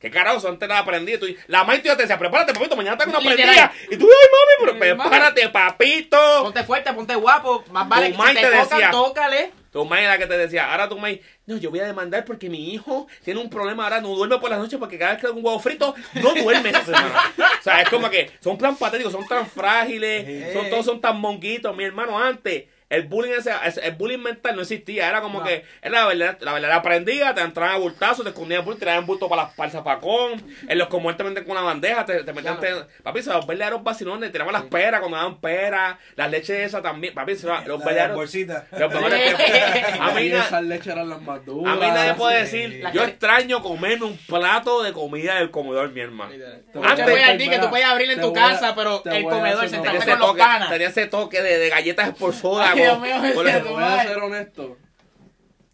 [0.00, 0.38] ¿Qué carajo?
[0.40, 1.18] Son antes nada aprendido.
[1.20, 3.72] Tú- La mamá y tú ya te decía, prepárate, papito, mañana tengo una prendida.
[3.90, 5.10] Y tú, ay, mami, pero mami.
[5.10, 6.16] prepárate, papito.
[6.44, 7.64] Ponte fuerte, ponte guapo.
[7.70, 8.90] Más vale Tu que si te, te tocan, decía.
[8.90, 9.52] tócale.
[9.76, 11.14] Tu mamá era la que te decía, ahora tu mamá,
[11.44, 14.48] no, yo voy a demandar porque mi hijo tiene un problema, ahora no duerme por
[14.48, 17.34] las noches porque cada vez que le un huevo frito, no duerme esa semana.
[17.36, 21.20] o sea, es como que son tan patéticos, son tan frágiles, son, todos son tan
[21.20, 21.76] monguitos.
[21.76, 23.50] Mi hermano, antes, el bullying ese,
[23.82, 25.44] el bullying mental no existía, era como No.
[25.44, 29.04] que, era la verdad, la verdad aprendía, te entraban a bultazos, te escondían bulto, tiraban
[29.06, 32.22] bulto para, las- para el zafacón, en los comunes te metían con una bandeja, te,
[32.22, 32.86] te metían, Claro.
[32.86, 36.80] te- papi, se los verdaderos vacilones, tiraban las peras cuando daban peras, las leches esas
[36.82, 38.16] también, papi, se los, los verdaderos...
[38.16, 38.66] bolsita.
[38.78, 40.00] Los mejores tiempos.
[40.00, 41.72] A mí, esas leches eran las más duras.
[41.72, 42.58] a mí nadie puede sí.
[42.58, 46.30] decir, La yo que- extraño comerme un plato de comida del comedor, mi hermano.
[46.30, 49.16] Te Antes- voy a decir que tú puedes abrir en Te tu casa, pero te
[49.16, 50.68] el comedor se está con los panas.
[50.70, 52.75] tenía ese toque de, de galletas por soda.
[52.76, 54.76] Dios mío, voy a ser honesto.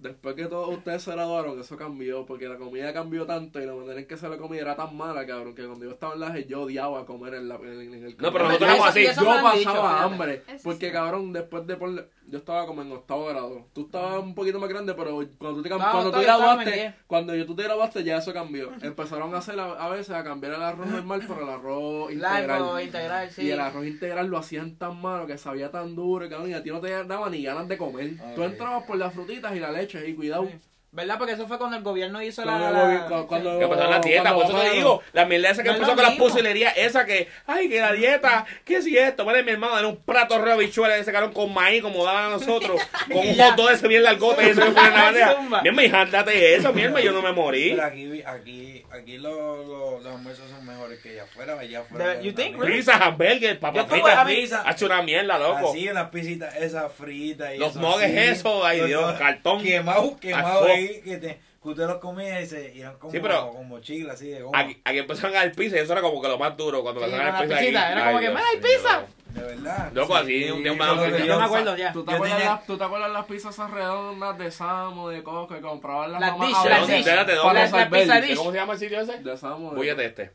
[0.02, 3.72] Después que todos ustedes se graduaron, eso cambió, porque la comida cambió tanto y la
[3.74, 6.20] manera en que se la comida era tan mala, cabrón, que cuando yo estaba en
[6.20, 9.04] la G yo odiaba comer en, la, en, en el No, pero nosotros éramos así.
[9.04, 10.92] Yo pasaba dicho, hambre, Eso porque sí.
[10.92, 12.08] cabrón, después de por...
[12.28, 13.66] Yo estaba como en octavo grado.
[13.74, 17.34] Tú estabas un poquito más grande, pero cuando tú te, No, cuando tú graduaste, cuando
[17.34, 18.70] yo, tú te graduaste ya eso cambió.
[18.80, 22.46] Empezaron a hacer a, a veces a cambiar el arroz normal por el arroz integral.
[22.48, 23.42] Largo, integral, sí.
[23.42, 26.62] Y el arroz integral lo hacían tan malo que sabía tan duro, cabrón, y a
[26.62, 28.12] ti no te daba ni ganas de comer.
[28.34, 28.50] Tú Ok.
[28.52, 30.48] entrabas por las frutitas y la leche, y cuidado.
[30.48, 30.71] Sí.
[30.94, 31.16] ¿Verdad?
[31.16, 33.24] Porque eso fue cuando el gobierno hizo la...
[33.26, 35.78] cuando- Que empezó la dieta, por eso te digo, la mierda esa que No es
[35.80, 36.26] empezó con la mismo.
[36.26, 39.24] pusilería, esa que, ay, que la dieta, ¿qué si esto?
[39.24, 42.28] Vale, mi hermano, era un plato de habichuelas ese cabrón con maíz, como daban a
[42.28, 42.78] nosotros,
[43.10, 45.32] con un hot dog ese bien largote, ese que ponen en la bandeja.
[45.34, 45.62] Zumba.
[45.62, 47.70] Mi hermano, jándate eso, mi hermano, yo no me morí.
[47.70, 51.58] Pero aquí, aquí, aquí los, los, los almuerzos son mejores que allá afuera.
[51.58, 52.84] Allá afuera The- you think, really?
[52.86, 55.70] Hamburger, papas fritas, ha hecho una mierda, loco.
[55.70, 59.62] Así en las pisitas esas fritas y Los eso nuggets eso, ay Dios, cartón.
[59.62, 60.66] Quemado, quemado.
[60.88, 64.12] Ahí, que, te, que usted los comía y se iban como, Sí, pero- como chicles
[64.14, 64.58] así de goma.
[64.58, 67.00] Aquí, aquí empezaron a dar pizza y eso era como que lo más duro cuando
[67.00, 67.92] Sí, empezaron a con dar la pizza.
[67.92, 69.06] era como que, "Mira, hay pizza".
[69.32, 69.90] De verdad.
[69.94, 70.94] Loco, así, un día más-
[71.26, 71.90] Yo me acuerdo ya.
[71.92, 75.22] ¿Tú te, acuerdas tenía- las, ¿Tú te acuerdas las pizzas esas redondas de Samo, de
[75.22, 76.96] Coco, que compraban las Las mamás las dish.
[76.98, 77.54] Espérate, Para ¿dónde?
[77.54, 77.90] La- la salvar.
[78.00, 78.36] pizza dish.
[78.36, 79.18] ¿Cómo se llama el sitio ese?
[79.18, 79.70] De Samo.
[79.70, 80.32] de- Búllate este.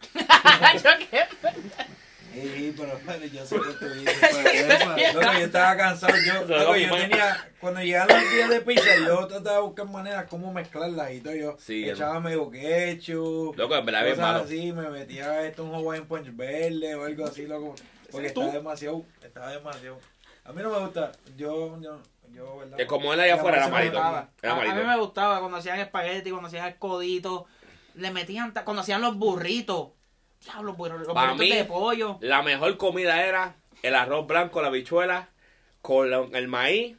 [0.84, 1.22] ¿Yo qué?
[2.42, 5.14] Sí, pero pero yo sé que tú dices.
[5.14, 6.14] Loco, yo estaba cansado.
[6.24, 9.86] Yo, Lo loco, yo tenía, cuando llegaban los días de pizza, yo trataba de buscar
[9.86, 11.34] maneras cómo mezclarlas y todo.
[11.34, 14.40] Yo Sí, echaba medio ketchup, Loco, en verdad, bien malo.
[14.44, 17.74] así, me metía esto un Hawaiian Punch verde o algo así, loco.
[18.10, 19.98] Porque estaba demasiado, estaba demasiado.
[20.44, 22.00] A mí no me gusta, yo, yo,
[22.32, 22.76] yo, ¿verdad?
[22.76, 23.98] Que como él allá afuera era malito.
[23.98, 27.46] a, a mí me gustaba cuando hacían espagueti, cuando hacían el codito,
[27.94, 29.88] le metían, cuando hacían los burritos,
[30.42, 32.18] diablo, burritos, los Pa' burritos mí- de pollo.
[32.20, 35.28] La mejor comida era el arroz blanco, la habichuela,
[35.82, 36.96] con la- el maíz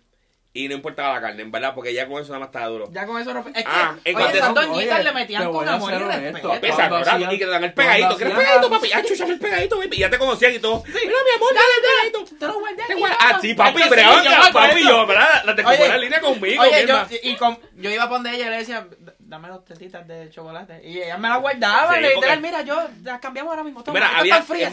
[0.53, 2.89] y no importaba la carne, en verdad, porque ya con eso nada más estaba duro.
[2.91, 5.73] Ya con eso rompe- Es que, Ah, en oye, esas doñitas le metían con a
[5.73, 6.53] amor y respeto.
[6.55, 8.91] Y que te dan el pegadito, ¿quieres pegadito, papi?
[8.93, 9.95] Ah, el pegadito, baby.
[9.97, 10.83] Y ya te conocían y todo.
[10.87, 12.37] Mira, mi amor, dale el pegadito.
[12.37, 13.03] Te lo guardé aquí.
[13.19, 15.43] Ah, sí, papi, sí, me papi, yo, ¿verdad?
[15.45, 17.37] La te en línea conmigo, Oye, yo, y
[17.75, 18.87] yo iba para donde ella y le decía,
[19.27, 20.81] dame dos tetitas de chocolate.
[20.83, 21.93] Y ella me las guardaba.
[21.95, 23.83] Sí, le literal, porque- mira, yo las cambiamos ahora mismo.
[23.83, 24.71] Toma, Mira, había, frías,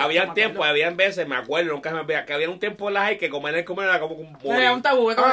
[0.00, 0.70] había tiempo, acuerdo.
[0.70, 3.18] habían veces, me acuerdo, nunca se me olvida, que había un tiempo en la high
[3.18, 5.32] que comer el comer era como un Era un tabú, es como Ah,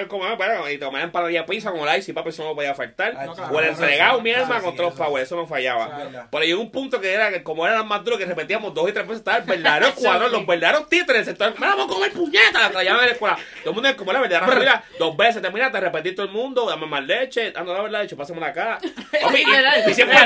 [0.00, 2.74] el comer, bueno, y te comer empanadilla pizza con la y papi, eso no podía
[2.74, 3.16] faltar.
[3.50, 5.04] O el entregado, mi sí, con todos los eso.
[5.04, 6.28] power, eso no fallaba.
[6.30, 8.92] Pero llegó un punto que era que como eran más duros que repetíamos dos y
[8.92, 12.72] tres veces, estaba el verdadero cuadro, los verdaderos títeres, entonces, "Mira, vamos a comer puñetas,
[12.74, 13.36] la llamaban en la escuela.
[13.60, 16.86] Todo el mundo es como la verdadera dos veces, terminaste, repetí todo el mundo, dame
[16.86, 18.78] más leche, dando la verdad, leche, pásamela acá.
[19.22, 20.16] Papi, y, y siempre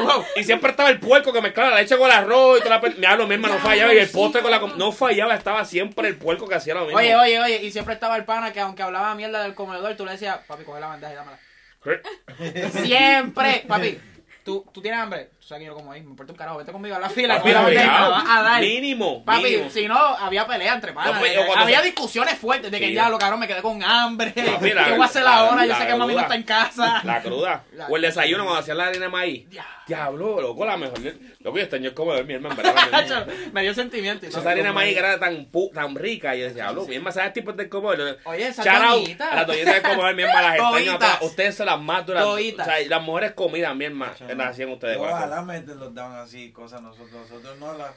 [0.00, 0.24] wow.
[0.36, 2.90] y siempre estaba el puerco que mezclaba la leche con el arroz y toda la
[2.96, 6.08] Me hablo, mi hermano, no fallaba y el postre con la no fallaba, estaba siempre
[6.08, 6.98] el puerco que hacía lo mismo.
[6.98, 10.04] Oye, oye, oye, y siempre estaba el pana que aunque hablaba mierda del comedor, tú
[10.04, 11.38] le decías, papi, coge la bandeja y dámela.
[12.82, 13.98] Siempre, papi.
[14.44, 16.72] ¿Tú, tú tienes hambre, tú sabes que yo como ahí, me importa un carajo, vete
[16.72, 18.24] conmigo a la fila, Papi, coge la bandeja y me la obligado.
[18.24, 18.60] vas a dar.
[18.62, 19.68] Mínimo, Papi, mínimo.
[19.70, 21.12] si no, había pelea entre panas.
[21.12, 22.94] No, pues, de- había se- discusiones fuertes de que Sí.
[22.94, 24.32] ya, lo cabrón, me quedé con hambre.
[24.32, 25.62] Papi, la- ¿Qué voy a hacer la- ahora?
[25.66, 27.00] Yo la sé que mami no está en casa.
[27.04, 27.64] La cruda.
[27.74, 29.46] La- O el desayuno cuando hacían la harina de maíz.
[29.50, 29.66] Ya.
[29.86, 30.98] Diablo, loco, la mejor.
[31.40, 32.56] Loco, yo extraño el comedor, mi hermano,
[33.52, 34.24] me dio sentimiento.
[34.26, 36.34] Esa harina de maíz que era tan, pu- tan rica.
[36.34, 38.18] Y yo decía, diablo, mi hermano, ¿sabes tipos del comedor?
[38.24, 39.30] Oye, esas Shout out doñitas.
[39.30, 40.40] a las doñitas del comedor, mi hermano,
[40.72, 41.16] las extraño.
[41.20, 42.24] Ustedes son las más duras.
[42.24, 42.66] O Toditas.
[42.66, 44.96] sea, las mejores comidas, mi hermano, las hacían ustedes.
[45.42, 47.12] Me los daban así, cosas nosotros.
[47.30, 47.92] Nosotros no la.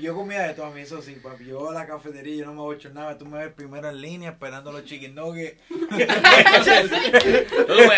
[0.00, 1.46] Yo comía de todo a mí, eso sí, papi.
[1.46, 3.18] Yo a la cafetería, yo no me voy a nada.
[3.18, 5.60] Tú me ves primero en línea esperando los chicken nuggets.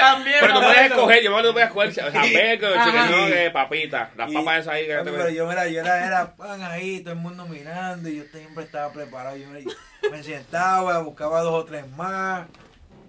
[0.00, 2.84] También, pero tú puedes escoger, yo no puedes escoger hamburger, Ajá.
[2.86, 5.80] chicken nugget, papitas, las Y- papas esas ahí que papi, te pero yo, mira, yo
[5.80, 8.08] era, era pan ahí, todo el mundo mirando.
[8.08, 9.36] Y yo siempre estaba preparado.
[9.36, 9.62] Yo me,
[10.10, 12.46] me sentaba, buscaba dos o tres más.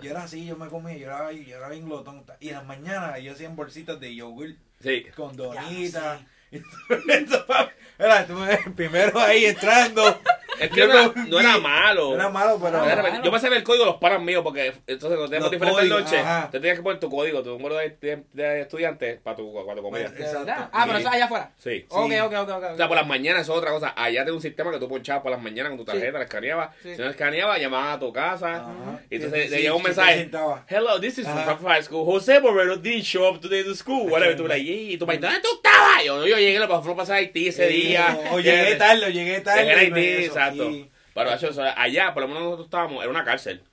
[0.02, 2.26] Yo era así, yo me comía, yo era, yo era bien glotón.
[2.42, 4.50] Y en las mañanas yo hacía bolsitas de yogur
[4.86, 5.06] Sí.
[5.16, 5.72] con donitas.
[5.72, 6.35] Eso, papi.
[7.98, 10.20] Mira, tú me primero ahí entrando.
[10.60, 12.10] Es que no era, no era malo.
[12.12, 12.82] No era malo, pero.
[12.86, 15.52] De repente, Yo sabía el código de los panas míos porque entonces cuando teníamos Los
[15.52, 19.36] diferentes noches, te tenías que poner tu código, tu número de, de, de estudiante para
[19.36, 20.14] tu cuando comías.
[20.14, 20.52] ¿De Exacto.
[20.72, 21.04] Ah, pero Sí.
[21.06, 21.52] eso allá afuera.
[21.58, 21.86] Sí.
[21.90, 22.20] Ok, Sí.
[22.20, 22.64] ok, ok, ok.
[22.74, 23.94] O sea, por las mañanas eso es otra cosa.
[23.98, 25.98] Allá tengo un sistema que tú ponchabas por las mañanas con tu Sí.
[25.98, 26.70] tarjeta, la escaneabas.
[26.84, 26.96] Sí.
[26.96, 28.56] Si no escaneabas, llamaban a tu casa.
[28.56, 29.00] Ajá.
[29.10, 30.30] Y entonces Sí, te sí, llega un sí, mensaje.
[30.70, 31.66] Hello, this is from.
[31.66, 32.06] High School.
[32.06, 34.10] José Moreno didn't show up today to school.
[34.10, 34.34] Whatever.
[34.36, 36.04] Y tú like, y tú me dices, ¿dónde tú estabas?
[36.06, 38.18] Yo, no, yo llegué, lo pasó pasar a Haití ese Sí, día.
[38.32, 39.64] O llegué tarde, o llegué tarde.
[39.64, 40.72] Llegué a Haití, exacto.
[41.14, 43.64] Pero eso, allá, por lo menos nosotros estábamos, era una cárcel.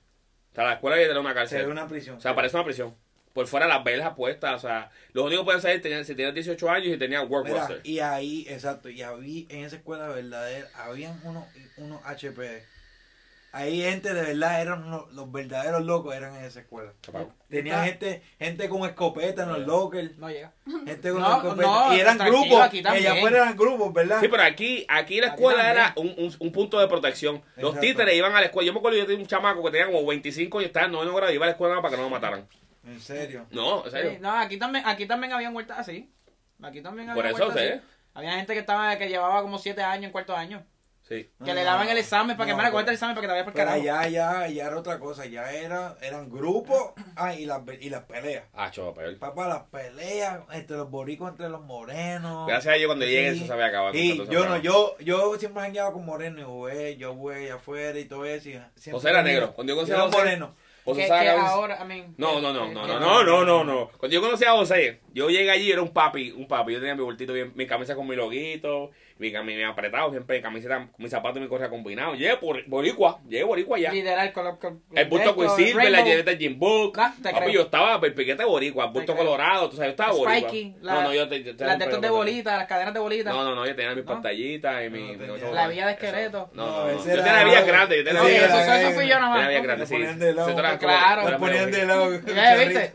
[0.51, 1.65] O sea, la escuela era una cárcel.
[1.65, 2.17] ve una prisión.
[2.17, 2.95] O sea, parece una prisión.
[3.33, 6.35] Por fuera las velas puestas, o sea, los únicos que pueden salir tenían, si tenías
[6.35, 7.81] 18 años y tenías work Mira, roster.
[7.83, 11.45] y ahí, exacto, y había, en esa escuela verdadera, habían unos,
[11.77, 12.63] unos HP.
[13.55, 16.91] Ahí gente de verdad eran los verdaderos locos eran en esa escuela.
[17.13, 17.25] Ah.
[17.83, 20.51] gente, gente con escopeta en los lockers, No llega.
[20.85, 21.61] gente con No, escopeta.
[21.61, 23.11] no, y eran grupos, aquí allá también.
[23.17, 24.19] afuera eran grupos, ¿verdad?
[24.21, 27.43] Sí, pero aquí, aquí la escuela era un, un, un punto de protección.
[27.57, 27.79] Los Exacto.
[27.81, 28.65] títeres iban a la escuela.
[28.65, 31.13] Yo me acuerdo yo tenía un chamaco que tenía como 25 y estaba en noveno
[31.13, 32.47] grado y iba a la escuela para que no lo mataran.
[32.87, 33.45] En serio.
[33.51, 34.11] No, en serio.
[34.13, 36.11] Sí, no, aquí también, aquí también habían vueltas así.
[36.63, 37.81] Aquí también había Por eso, vueltas sí.
[38.15, 40.65] Había gente que estaba que llevaba como siete años en cuarto año.
[41.21, 41.29] Sí.
[41.45, 43.31] Que le daban el examen para que No, me pero- el examen para que te
[43.33, 43.75] vayas por carajo.
[43.81, 48.03] allá, ya, ya era otra cosa, ya era, eran grupos, ah, y las, y las
[48.03, 48.43] peleas.
[48.53, 49.17] Ah, chavo, peor.
[49.19, 52.47] Papá, las peleas entre los boricos, entre los morenos.
[52.47, 53.37] Gracias a Dios cuando llegue Sí.
[53.37, 53.93] eso se había acabado.
[53.93, 57.51] Sí, Entonces, yo no, yo, yo siempre he jangueado con morenos y jugué, yo jugué
[57.51, 58.49] afuera y todo eso.
[58.49, 58.59] y
[58.91, 59.53] José era negro.
[59.53, 60.55] Cuando yo conocí a era José- moreno.
[60.85, 63.89] José que, ahora, I mean, No, no, no, no, no, no, no, no, no.
[63.97, 66.73] Cuando yo conocí a José, yo llegué allí, era un papi, un papi.
[66.73, 70.41] Yo tenía mi bultito bien, mi camisa con mi loguito, mi camisa bien apretado, siempre
[70.41, 72.15] camiseta, mi zapato y mi correa combinado.
[72.15, 73.91] Llegué por boricua, llegué boricua ya.
[73.91, 74.57] Liderar con los.
[74.57, 76.97] con- El bulto con Quicksilver, la lleneta de Jim Book.
[76.99, 77.53] Ah, te Papi, creo.
[77.53, 79.25] yo estaba el piquete boricua, bulto creo.
[79.25, 80.49] colorado, tú sabes, yo estaba boricua.
[80.49, 82.93] Spiky, la- no, no, yo te, yo te- Las de estos de bolita, las cadenas
[82.93, 83.29] de bolita.
[83.31, 84.11] No, no, no, yo tenía mis ¿No?
[84.11, 85.15] pantallitas y mi...
[85.15, 86.49] No, La vía de esqueleto.
[86.53, 87.05] No, No, no, no.
[87.05, 88.81] Yo tenía vías grandes, yo tenía vías eso, grandes.
[88.87, 89.35] eso fui yo nomás.
[89.39, 89.95] Tenía vías grandes, sí.
[90.79, 91.27] Claro.
[91.27, 92.09] eras ponían de lado.
[92.11, 92.91] ¿viste?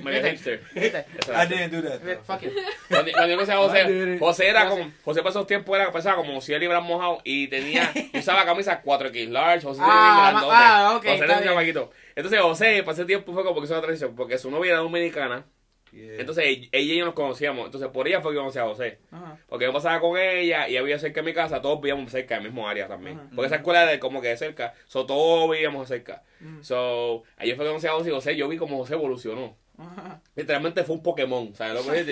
[0.00, 0.60] Me- hipster.
[0.74, 2.00] I didn't do that.
[2.24, 2.52] Fuck it.
[2.88, 4.16] Cuando, cuando yo José.
[4.18, 7.92] José era como, José pasó tiempo, era, pesaba como si él libras mojado y tenía,
[8.14, 10.54] usaba camisas 4X large, José Ah, grandote.
[10.56, 11.90] ah, ok, José está era un chamaquito.
[12.16, 15.44] Entonces José, pasé tiempo fue como que hizo una transición, porque su novia era dominicana,
[15.92, 16.20] Yeah.
[16.20, 19.00] entonces ella y yo nos conocíamos, entonces por ella fue que conocí a José.
[19.10, 19.36] Ajá.
[19.48, 22.36] Porque yo pasaba con ella y ella vivía cerca de mi casa, todos vivíamos cerca
[22.36, 23.18] del mismo área también.
[23.18, 23.28] Ajá.
[23.34, 26.22] Porque esa escuela era como que de cerca, so, todos vivíamos cerca.
[26.38, 26.62] Mm.
[26.62, 29.56] So, ayer fue que conocí a José y José, yo vi como José evolucionó.
[29.78, 30.20] Ajá.
[30.36, 31.74] Literalmente fue un Pokémon, ¿sabes?
[31.84, 32.06] Lo que es?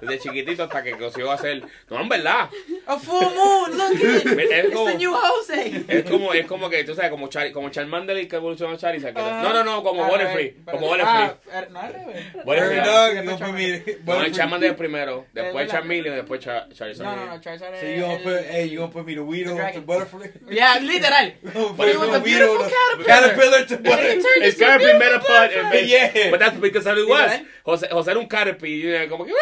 [0.00, 1.62] Desde, chiquitito hasta que consiguió hacer.
[1.90, 2.48] No, en verdad.
[2.86, 4.26] A full moon, look at it.
[4.50, 5.84] Es It's como- the new Jose.
[5.88, 9.14] Es como, es como que, tú sabes, como, Char como Charmander y que evolucionó Charizard.
[9.14, 9.42] que- Ajá.
[9.42, 10.56] no, no, no, como Ah, Butterfree.
[10.70, 11.58] Como ah, Butterfree.
[11.58, 12.24] er- no, al revés.
[12.44, 12.76] Butterfree.
[12.76, 13.06] No.
[13.06, 14.32] Después no fue mi- No, el Butterfree.
[14.32, 15.70] Charmander es primero, después.
[15.70, 17.06] Charmeleon y después Char Charizard.
[17.06, 19.22] No, no, no, Charizard So es you gonna put, hey, you gonna put me to
[19.24, 19.82] Weedle The to.
[19.82, 20.30] Butterfree?
[20.50, 21.32] Yeah, literal.
[21.76, 23.06] But it was a beautiful caterpillar.
[23.06, 24.42] Caterpillar to Butterfree.
[24.42, 26.30] It's beautiful Metapod yeah.
[26.30, 27.40] But that's because that's what it was.
[27.66, 29.32] José, José era un era como que,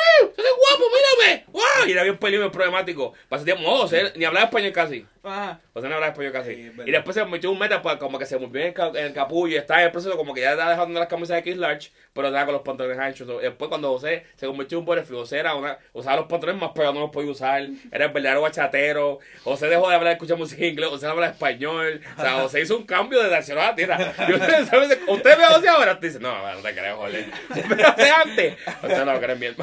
[0.45, 0.69] ¡Wow!
[0.69, 1.45] ¡Soy guapo, mírame!
[1.49, 1.89] ¡Wow!
[1.89, 3.15] Y era bien peligro problemático.
[3.29, 5.07] Pasé tiempo, no, José ni hablaba español casi.
[5.25, 5.61] Ajá.
[5.73, 6.55] José no hablaba español casi.
[6.55, 9.07] Sí, y después se metió un Metapod, como que se volvió en el, ca- en
[9.07, 9.55] el capullo.
[9.55, 11.91] y Estaba en el proceso, como que ya estaba dejando las camisas de X Large,
[12.13, 13.27] pero estaba con los pantalones anchos.
[13.41, 16.71] Después, cuando José se convirtió en un Butterfree, José era una, usaba los pantalones más
[16.73, 17.67] pegados, no los podía usar.
[17.91, 19.19] Era el verdadero bachatero.
[19.43, 20.91] José dejó de hablar, escuchar música en inglés.
[20.91, 22.01] José habla español.
[22.19, 23.99] O sea, José hizo un cambio de nación a la tierra.
[24.29, 24.99] Y usted, ¿sabes?
[25.09, 27.25] usted ve a José ahora, usted dice, no, no te creo, joder.
[27.49, 29.55] Pero José antes, usted no lo cree bien.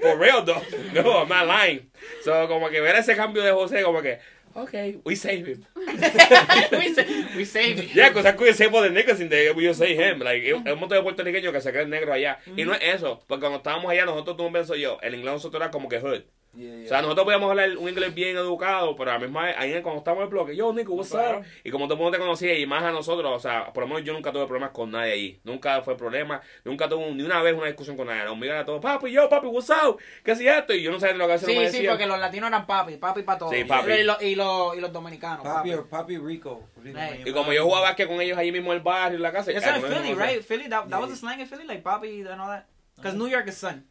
[0.00, 0.62] For real, though.
[0.92, 1.90] No, I'm not lying.
[2.24, 4.18] So, como que ver ese cambio de José, como que,
[4.54, 5.64] okay, we save him.
[5.76, 7.04] we, sa-
[7.36, 7.94] we saved it.
[7.94, 10.20] Yeah, because I couldn't say for the niggas in there, we say him.
[10.20, 12.38] Like, hay un montón de puertorriqueños que se creen negros allá.
[12.56, 15.60] Y no es eso, porque cuando estábamos allá, nosotros, tú pienso yo, el inglés nosotros
[15.60, 16.22] era como que hood.
[16.54, 16.84] Yeah, yeah.
[16.84, 19.72] O sea, nosotros podíamos hablar un inglés bien educado, pero a la misma vez, ahí
[19.80, 21.38] cuando estábamos en el bloque, yo, Nico, what's Claro.
[21.38, 21.44] up?
[21.64, 23.88] Y como todo el mundo te conocía, y más a nosotros, o sea, por lo
[23.88, 25.40] menos yo nunca tuve problemas con nadie ahí.
[25.44, 28.26] Nunca fue problema, nunca tuve ni una vez una discusión con nadie.
[28.26, 29.98] Conmigo era todo, papi, yo, papi, what's up?
[30.22, 30.74] ¿Qué hacía esto?
[30.74, 31.90] Y yo no sabía lo que hacía, Sí, sí, decía.
[31.90, 33.52] porque los latinos eran papi, papi para todos.
[33.52, 33.92] Sí, papi.
[33.92, 35.42] Y, los- y, los, y los dominicanos.
[35.44, 36.18] Papi, Papi.
[36.18, 36.68] Rico.
[36.82, 37.22] Rico, Hey.
[37.24, 39.50] Y como yo jugaba básquet con ellos ahí mismo en el barrio, en la casa.
[39.52, 40.42] Eso es no, Philly, right?
[40.42, 41.14] Philly, that, that was Yeah.
[41.14, 42.66] the slang in Philly, like papi and all that.
[42.96, 43.86] Because New York is son.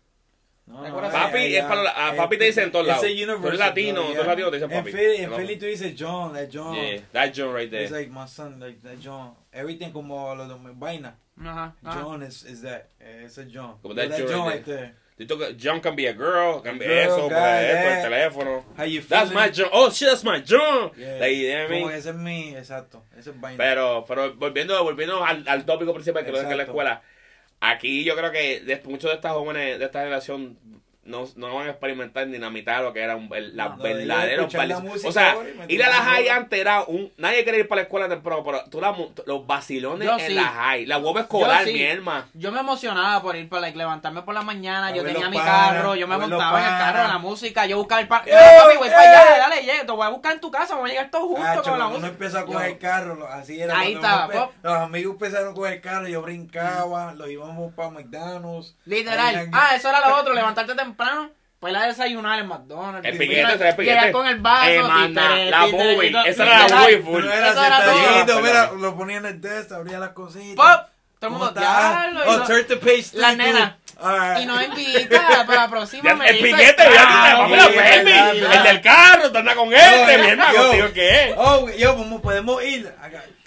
[0.68, 1.02] No, ¿Te no?
[1.02, 3.02] Papi allá- es para la- a eh, papi te dicen en todos lados.
[3.02, 3.08] Tú
[3.48, 4.90] eres latino, tú eres latino, te dicen papi.
[4.90, 5.36] En Philly, en No.
[5.38, 6.76] Philly tú dices John, that John.
[6.76, 7.84] Yeah, that John right there.
[7.84, 9.34] It's like my son, like that John.
[9.52, 11.16] Everything como lo de mi vaina.
[11.44, 11.74] Ajá.
[11.84, 12.90] John is, is that.
[13.00, 13.78] Eh, Ese John.
[13.82, 14.96] Como that that John John right right there.
[15.28, 18.66] Toca- John can be a girl, can be Girl, eso, guy, para esto, el teléfono.
[18.76, 19.70] How you That's my John.
[19.72, 20.92] Oh, shit, that's my John.
[20.98, 21.20] Yeah.
[21.20, 21.96] Like, you know what I Como mean?
[21.96, 23.04] ese es mi, exacto.
[23.16, 23.56] Ese es vaina.
[23.58, 26.72] Pero, pero volviendo, volviendo al, al tópico principal que lo es la Exacto.
[26.72, 27.02] escuela.
[27.62, 30.58] Aquí yo creo que de- muchos de estas jóvenes de esta generación
[31.04, 33.70] no, no van a experimentar ni la mitad de lo que era un, el, la
[33.70, 35.36] No, escuchan la música O sea,
[35.68, 37.12] ir a la high antes era un.
[37.18, 40.34] Nadie quería ir para la escuela temprano, pero tú la, los vacilones Yo en sí.
[40.36, 40.86] la high.
[40.86, 41.74] La hueva escolar, Yo sí.
[41.74, 42.28] mi herma.
[42.36, 45.38] Yo me emocionaba por ir para like, levantarme por la mañana, A yo tenía mi
[45.38, 47.14] carro, yo me montaba en el carro, panas.
[47.14, 48.22] la música, yo buscaba el pan.
[48.28, 49.40] ¡Eh, papi, voy para allá, eh!
[49.40, 51.56] dale, llegue, te voy a buscar en tu casa, vamos a llegar todos juntos Ah,
[51.56, 52.08] con la cuando uno música.
[52.10, 53.80] empezó a coger Yo- el carro, así era.
[53.80, 54.52] Ahí estaba, uno.
[54.62, 58.76] Los amigos empezaron a coger el carro, yo brincaba, los íbamos para McDonald's.
[58.86, 59.50] Literal.
[59.52, 63.08] Ah, eso era lo otro, levantarte temprano, para ir a desayunar en McDonald's.
[63.08, 63.84] El piquete.
[63.84, 67.24] Llegar con el vaso, Eh, títere, la títere, Esa era la full.
[67.26, 68.42] Era Eso era todo.
[68.42, 70.56] mira, lo ponía en el desk, abría las cositas.
[70.56, 70.88] Pop,
[71.20, 71.90] todo el ¿Cómo mundo, está?
[72.10, 73.78] diablo, y Oh, lo- turn the page La nena.
[74.42, 76.02] Y nos invita para la próxima.
[76.18, 78.40] Ya, el piquete, ya, "Ah, la es baby.
[78.52, 80.54] El del carro, te anda con este, mi hermano.
[80.56, 80.64] yo.
[80.64, 81.34] Contigo, ¿qué?
[81.38, 82.92] Oh, yo, ¿cómo podemos ir?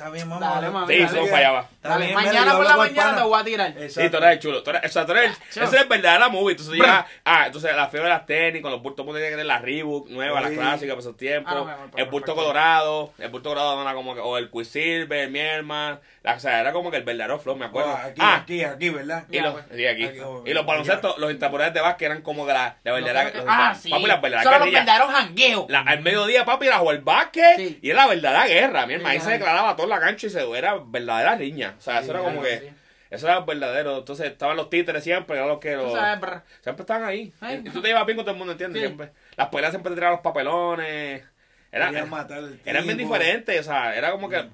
[0.05, 0.47] Está bien, mamá.
[0.51, 1.05] Dale, mami, Sí, dale.
[1.17, 1.61] eso no fallaba.
[1.61, 3.69] Está Dale, bien, mañana mira, por la el mañana te voy a tirar.
[3.71, 4.01] Exacto.
[4.03, 4.63] Sí, tú eres el chulo.
[4.63, 5.67] Tú eres, o sea, tú eres, Chulo.
[5.67, 6.51] esa es verdad la movie.
[6.53, 9.47] Entonces llega, ah, entonces la fiebre de las tenis, con los bultos, tiene que tener
[9.47, 10.59] las Reebok nuevas, las Sí.
[10.59, 11.53] clásicas, por esos tiempos.
[11.53, 15.31] Ah, no, amor, el bulto colorado, el bulto colorado era como que, o el Quicksilver,
[15.31, 16.01] mi hermano.
[16.23, 17.93] O sea, era como que el verdadero flow, me acuerdo.
[17.93, 19.25] Oh, aquí, ah, aquí, aquí, ¿verdad?
[19.31, 19.65] y Ya, los, pues.
[19.75, 20.05] sí, aquí.
[20.05, 23.25] Aquí, oh, y los baloncetos, los intemporales de básquet eran como de la, la verdadera.
[23.31, 23.89] Los- Ah, sí.
[23.91, 25.65] Papi, las verdaderas Son los verdaderos jangueos.
[25.69, 28.87] La- al mediodía, papi, era jugar básquet y era la verdadera guerra.
[28.87, 31.75] Mi hermano, ahí se declaraba toda la cancha y se era verdadera riña.
[31.79, 32.73] O sea, eso era como que.
[33.11, 33.99] Eso era verdadero.
[33.99, 35.93] Entonces estaban los títeres siempre, eran los que los.
[35.93, 36.43] sabes.
[36.63, 37.33] Siempre estaban ahí.
[37.41, 38.83] Ay, y, tú te llevas bien con todo el mundo, ¿entiendes?
[38.83, 38.87] Sí.
[38.87, 39.13] Siempre.
[39.37, 41.23] Las peleas siempre te tiraban los papelones.
[41.71, 44.49] Era, al eran bien diferentes, o sea, era como que.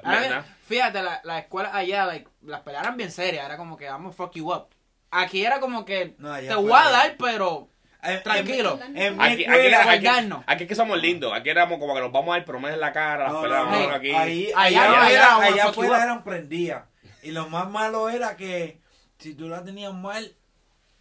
[0.67, 3.45] Fíjate, la, la escuela allá, like, las peleas eran bien serias.
[3.45, 4.69] Era como que vamos fuck you up.
[5.11, 7.70] Aquí era como que No, te voy a dar, pero
[8.23, 8.79] tranquilo.
[8.95, 10.07] En mi Aquí, aquí, aquí,
[10.47, 11.33] aquí es que somos lindos.
[11.35, 13.33] Aquí éramos como que nos vamos a ir, pero no es en la cara, las
[13.33, 13.47] No,
[13.89, 14.11] no, aquí.
[14.11, 16.85] Ahí, Allá allá, allá, allá afuera eran prendidas.
[17.23, 18.81] Y lo más malo era que
[19.19, 20.35] si tú la tenías mal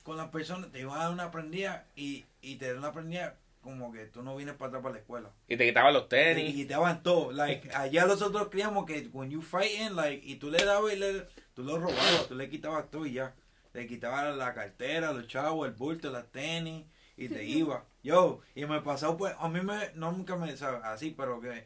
[0.04, 3.36] con las personas, te iban a dar una prendida y, y te dan una prendida
[3.62, 5.30] como que tú no vienes para atrás para la escuela.
[5.48, 6.56] Y te quitaban los Te tenis.
[6.56, 7.32] quitaban todo.
[7.32, 11.28] Like, allá nosotros creíamos que when you fighting, like, y tú le dabas y le,
[11.54, 13.34] tú lo robabas, tú le quitabas todo y ya.
[13.80, 17.86] Le quitabas la cartera, los chavos, el bulto, las tenis y te iba.
[18.04, 20.82] Yo, y me pasó pues, a mí me, no nunca me, ¿sabes?
[20.84, 21.66] así, pero que,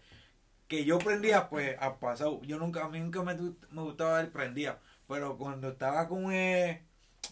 [0.67, 2.39] que yo prendía pues a pasado.
[2.43, 4.77] Yo nunca, a mí nunca me, tu- me gustaba el prendía.
[5.07, 6.81] Pero cuando estaba con el,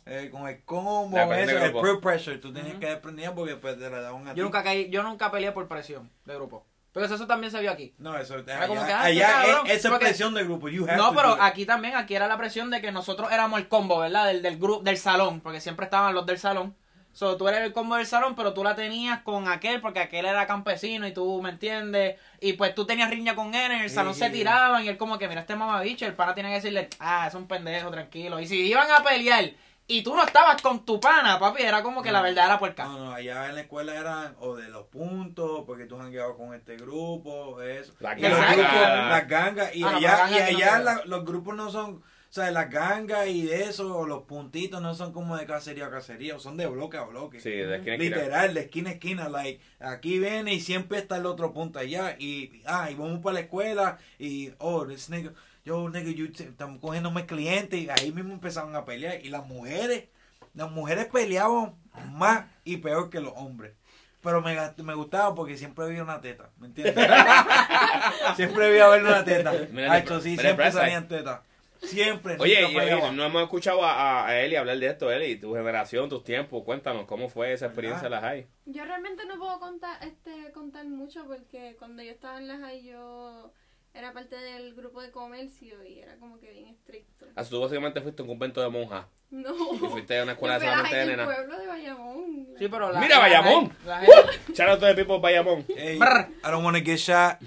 [0.07, 2.79] eh, con el combo, eso, el peer pressure, tú tenías Ujú.
[2.79, 4.39] que prender porque pues te la daban a ti.
[4.39, 6.65] yo nunca caí, yo nunca peleé por presión de grupo.
[6.93, 7.93] Pero eso también se vio aquí.
[7.99, 10.67] No, eso Era como que, allá, ah, qué allá es- esa porque- presión de grupo.
[10.67, 13.59] You have No, to pero aquí también, aquí era la presión de que nosotros éramos
[13.59, 14.25] el combo, ¿verdad?
[14.27, 16.75] Del, del grupo, del salón, porque siempre estaban los del salón.
[17.13, 20.25] So, tú eres el combo del salón, pero tú la tenías con aquel porque aquel
[20.25, 22.17] era campesino y tú, ¿me entiendes?
[22.39, 24.97] Y pues tú tenías riña con él, en el Sí, salón se tiraban y él
[24.97, 28.39] como que, mira este mamabicho, el pana tiene que decirle, ah, es un pendejo, tranquilo.
[28.39, 29.51] Y si iban a pelear
[29.87, 32.85] y tú no estabas con tu pana, papi, era como que la verdad era puerca.
[32.85, 36.53] No, no, allá en la escuela eran o de los puntos, porque tú jangueabas con
[36.53, 37.93] este grupo, eso.
[37.99, 38.53] La Y los ganga.
[38.53, 39.75] grupos, las gangas.
[39.75, 42.69] Y Ah, no, allá, y no allá la- los grupos no son, o sea, las
[42.69, 46.55] gangas y de eso, o los puntitos no son como de cacería a cacería, son
[46.55, 47.41] de bloque a bloque.
[47.41, 48.15] Sí, de esquina a esquina.
[48.17, 52.15] Literal, de esquina a esquina, like, aquí viene y siempre está el otro punto allá,
[52.17, 55.33] y, ah, y vamos para la escuela, y, oh, this nigga,
[55.65, 60.05] yo, nigga, estamos cogiendo más clientes, y ahí mismo empezaron a pelear, y las mujeres,
[60.53, 61.75] las mujeres peleaban
[62.11, 63.73] más y peor que los hombres.
[64.21, 66.95] Pero me, me gustaba porque siempre había una teta, ¿me entiendes?
[68.35, 69.51] siempre había haber una teta.
[69.71, 71.41] Mira, Hacho, sí, mira, siempre salían tetas.
[71.81, 72.37] Siempre.
[72.39, 76.23] Oye, y- no hemos escuchado a, a Eli hablar de esto, Eli, tu generación, tus
[76.23, 76.63] tiempos.
[76.63, 78.47] Cuéntanos, ¿cómo fue esa experiencia de la high?
[78.65, 82.83] Yo realmente no puedo contar, este, contar mucho porque cuando yo estaba en la high
[82.83, 83.51] yo
[83.93, 87.25] era parte del grupo de comercio y era como que bien estricto.
[87.35, 89.05] Ah, tú básicamente fuiste a un convento de monjas.
[89.29, 89.53] No.
[89.73, 91.25] Y fuiste a una escuela la solamente de nena.
[91.25, 92.47] pueblo de Bayamón.
[92.59, 93.73] Sí, pero la, Mira, la- Bayamón.
[93.85, 95.65] la gente- Shout out to the people of Bayamón.
[95.75, 96.27] Ey, Brr.
[96.43, 97.37] I don't wanna get shot.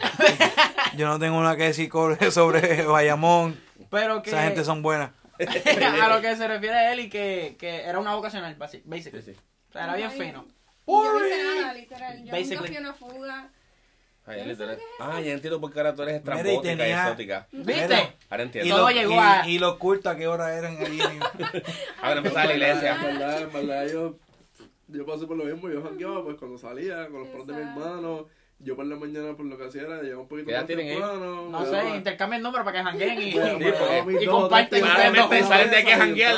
[0.97, 1.91] Yo no tengo nada que decir
[2.31, 3.61] sobre Bayamón.
[3.91, 5.11] pero que Esa gente son buenas.
[5.39, 9.03] a lo que se refiere él y que, que era una vocacional, basically.
[9.23, 9.37] Sí, sí.
[9.71, 10.47] O sea, era bien fino.
[10.87, 12.13] Yo no hice nada, literal.
[12.19, 12.67] Yo nunca Basically.
[12.69, 13.51] fui a una fuga.
[14.27, 14.59] Ay, es
[14.99, 17.47] Ah, ya entiendo por qué ahora tú eres y estrambótica y, tenía- exótica.
[17.53, 18.15] ¿Viste?
[18.31, 18.77] Ahora Y, entiendo.
[18.77, 20.99] Todo lo, llegó y, a- y lo culta a qué hora eran ahí.
[22.03, 22.95] Ahora empezar la En iglesia.
[23.03, 24.17] verdad, en verdad, yo,
[24.89, 25.69] yo pasé por lo mismo.
[25.69, 28.27] Yo jangueaba pues cuando salía con los padres de mi hermano.
[28.61, 30.67] Yo por la mañana, por lo que hacía era llegar un poquito ¿Qué edad más
[30.69, 31.11] tienen ellos?
[31.11, 31.49] temprano.
[31.51, 35.91] No sé, intercambia el número para que jangueen y, y comparten Claramente salen de aquí
[35.91, 36.35] a janguear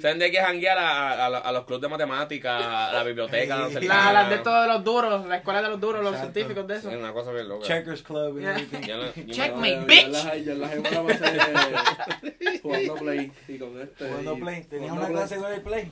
[0.00, 3.02] salen de aquí a janguear a, a, a- a los clubes de matemáticas, a la
[3.02, 3.88] biblioteca, no sé qué.
[3.88, 6.84] La- las de todos los duros, la escuela de los duros, los científicos de Es
[6.84, 6.96] eso.
[6.96, 7.66] una cosa bien loca.
[7.66, 8.50] Checkers Club y Yeah.
[8.58, 9.26] everything.
[9.32, 9.84] Checkmate.
[9.86, 10.12] Bitch.
[10.44, 14.06] ya en la high me la pasé jugando play y con este.
[14.08, 14.62] Jugando play.
[14.64, 15.90] Tenía jugando una clase con el play.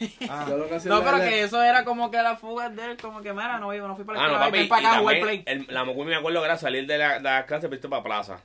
[0.28, 2.92] Ah, Yo lo que hacía No, pero que eso era como que la fuga de
[2.92, 4.64] él, como que, mira, no, iba, no fui para la Ah, no, papi.
[4.64, 5.42] para acá a jugar play.
[5.46, 8.40] el, la Mocuy me acuerdo que era salir de la, de la clase para plaza.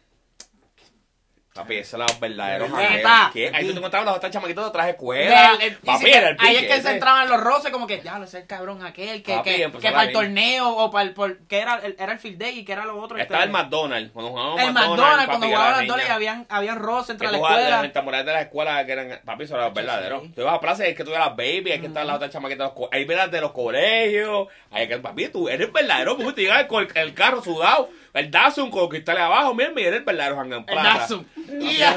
[1.54, 3.10] Papi, esos eran los verdaderos Neta.
[3.10, 3.32] jangueos.
[3.34, 3.52] ¿Qué?
[3.54, 5.52] Ahí tú te encontrabas los otros chamaquitos de traje escuela.
[5.54, 6.82] El- el- Papi, y era el ahí pique es que ese.
[6.88, 9.72] se entraban los roces como que ya lo sé el cabrón aquel que, Papi, que,
[9.72, 12.40] que la para el torneo o para el por- que era el, era el field
[12.40, 14.12] day y que era lo otro Estaba el este, McDonald's.
[14.14, 16.16] Cuando jugábamos el McDonald's cuando al Dolly niña.
[16.16, 19.54] habían habían roces entre la escuela en temporada de la escuela que eran, papi, eso
[19.54, 20.24] era los Sí, verdaderos.
[20.24, 20.30] sí.
[20.34, 22.16] Tú ibas a plaza y es que tú eras las baby, hay que estar las
[22.16, 25.72] otras chamaquitas, de los co- ahí veras de los colegios, hay que, papi, tú eres
[25.72, 29.54] verdadero, porque tú llegas con el, el carro sudado, el Datsun con los cristales abajo,
[29.56, 30.84] mira, mira, eres verdadero jangueo en el.
[30.84, 31.28] Datsun.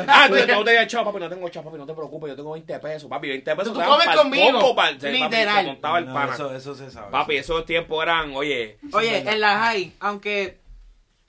[0.09, 2.53] Ah, tú, tú te chao, papi, no tengo chao, papi, no te preocupes, yo tengo
[2.53, 3.73] 20 pesos, papi, 20 pesos.
[3.73, 5.67] Tú dan comes conmigo, papi, literal.
[5.69, 5.75] el
[6.07, 6.35] no, pana.
[6.35, 7.11] eso, eso se sabe.
[7.11, 10.61] Papi, esos tiempos eran, oye, Oye, en la high, aunque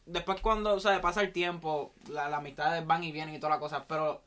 [0.06, 3.54] después cuando, o sea, pasa el tiempo, la- las amistades van y vienen y toda
[3.56, 4.24] la cosa, pero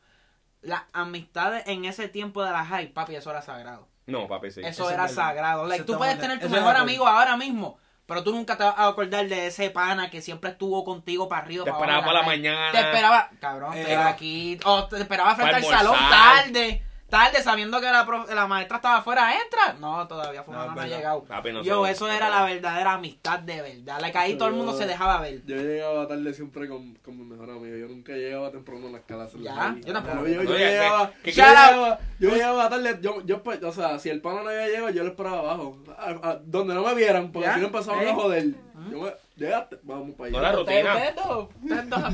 [0.63, 3.89] las amistades en ese tiempo de la high, papi, eso era sagrado.
[4.07, 4.61] no, papi, sí.
[4.61, 5.67] Eso, Eso es era sagrado.
[5.67, 7.79] Like, tú puedes de- tener tu mejor amigo ahora mismo,
[8.11, 11.43] pero tú nunca te vas a acordar de ese pana que siempre estuvo contigo para
[11.43, 11.65] arriba.
[11.65, 12.73] Te para esperaba por la mañana.
[12.73, 14.59] Te esperaba, cabrón, Eh, te iba aquí.
[14.65, 16.83] O te esperaba frente al para salón tarde.
[17.11, 19.75] Tarde, sabiendo que la, prof- la maestra estaba afuera, entra.
[19.81, 21.25] No, todavía fue No, no, ha llegado.
[21.25, 24.01] Papi, no Yo, eso era la verdadera amistad de verdad.
[24.01, 25.45] Like, ahí todo el mundo se dejaba ver.
[25.45, 27.77] Yo llegaba tarde siempre con, con mi mejor amigo.
[27.77, 29.41] Yo nunca llegaba temprano en las clases.
[29.41, 30.27] Ya, yo tampoco.
[30.27, 31.51] Yo, yo llegaba, que- yo, out.
[31.51, 32.99] llegaba, yo llegaba tarde.
[33.03, 35.79] Yo, yo, pues, o sea, si el pana no había llegado, yo lo esperaba abajo.
[35.99, 38.11] A- a- donde no me vieran, porque Ya, si no empezaban ¿eh?
[38.11, 38.45] a joder.
[38.91, 40.49] Yo me, llegaste, vamos para No allá.
[40.53, 40.95] la rutina.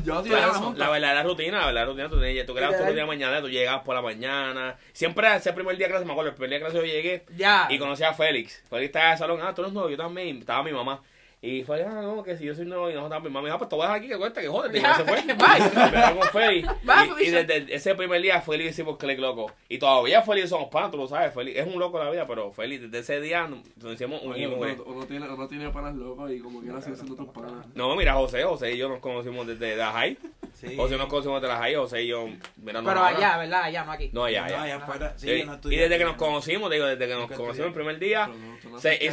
[0.05, 0.53] Yo eso.
[0.55, 0.79] juntos.
[0.79, 3.49] La verdadera rutina, la verdadera rutina, tú, tenías- tú creabas tu rutina de mañana, tú
[3.49, 4.77] llegabas por la mañana.
[4.93, 7.25] Siempre ese primer día de clase, me acuerdo, el primer día de clase yo llegué
[7.37, 7.67] Ya.
[7.71, 8.63] y conocí a Félix.
[8.71, 11.01] Félix estaba en el salón, ah, tú eres nuevo, yo también, estaba mi mamá.
[11.47, 13.47] Y fue, ah, no, que si yo soy nuevo y no estaba mi mamá, me
[13.49, 15.23] dijo, ah, pues te voy a dejar aquí que cuenta que joder, se fue.
[15.35, 16.17] bye.
[16.33, 16.77] Con.
[17.17, 19.51] Bye, Y, desde ese primer día Félix hicimos click loco.
[19.69, 22.53] Y todavía Félix somos panas, tú lo sabes, Félix es un loco la vida, pero
[22.53, 24.45] Félix desde ese día nos hicimos un güey.
[24.47, 27.67] uno- uno tiene, uno tiene panas locos y como quiera siguen siendo tus panas.
[27.75, 30.19] No, mira, José, José y yo nos conocimos desde la high.
[30.55, 30.75] Sí.
[30.77, 33.63] José nos conocimos desde la high, José y yo, mira, no, Pero allá, ¿verdad?
[33.65, 34.11] Allá, no aquí.
[34.13, 35.13] No, allá, No, allá.
[35.17, 36.19] Sí, Sí, no y desde que nos no.
[36.19, 38.31] conocimos, digo, desde que nos conocimos el primer día,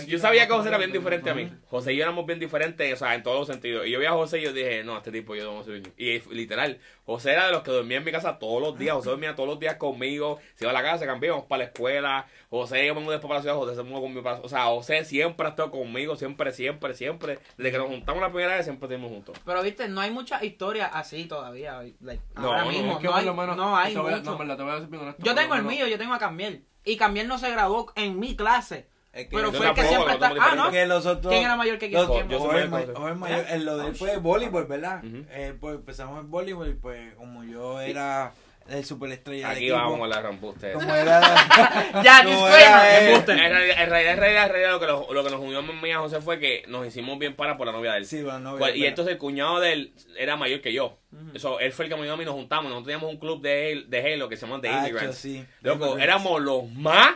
[0.08, 1.50] yo sabía que José era bien diferente a mí.
[1.70, 3.86] José y yo éramos bien diferentes, o sea, en todos los sentidos.
[3.88, 5.84] Y yo vi a José y yo dije, no, este tipo yo no soy.
[5.98, 8.96] Y literal, José era de los que dormía en mi casa todos los días.
[8.96, 10.40] José dormía todos los días conmigo.
[10.56, 12.28] Se iba a la casa, se cambiaba, íbamos para la escuela.
[12.50, 14.66] José, yo me mudé después para la ciudad, José se mudó conmigo para O sea,
[14.66, 17.40] José siempre ha estado conmigo, siempre, siempre, siempre.
[17.58, 19.38] Desde que nos juntamos la primera vez, siempre estuvimos juntos.
[19.46, 21.82] Pero viste, no hay muchas historias así todavía.
[22.02, 22.92] like, No, ahora no, mismo.
[22.94, 24.32] Es que no, hay, menos- no hay te voy a- mucho.
[24.32, 26.14] No, verdad, te voy a decir bien honesto, Yo tengo el menos- mío, yo tengo
[26.14, 26.66] a Cambiel.
[26.86, 28.88] Y Cambiel no se graduó en mi clase.
[29.14, 30.34] Es que Pero fue el que siempre está.
[30.42, 30.72] Ah, ¿no?
[30.72, 32.28] que los otros ¿Quién era mayor que los- quién?
[32.30, 32.94] Yo soy mayor.
[32.94, 35.02] Ma- Joel mayor, en lo de él fue voleibol, ¿verdad?
[35.32, 38.34] Eh, pues empezamos en voleibol y pues como yo era
[38.70, 40.72] el superestrella Aquí equipo, vamos la rampuste.
[40.72, 41.20] como era
[42.04, 43.14] Ya, disclaimer.
[43.30, 45.60] En realidad, en realidad, en realidad, en realidad, lo que, nos- lo que nos unió
[45.60, 47.98] a mí y a José fue que nos hicimos bien para por la novia de
[48.00, 48.06] él.
[48.08, 50.98] sí, bueno, no, Pues, y entonces el cuñado de él era mayor que yo.
[51.36, 52.64] Eso, él fue el que me ayudó a mí, nos juntamos.
[52.72, 55.18] Nosotros teníamos un club de, Halo- de Halo que se llama The Hacho, Immigrants.
[55.18, 55.46] sí.
[55.62, 57.16] Loco, éramos los más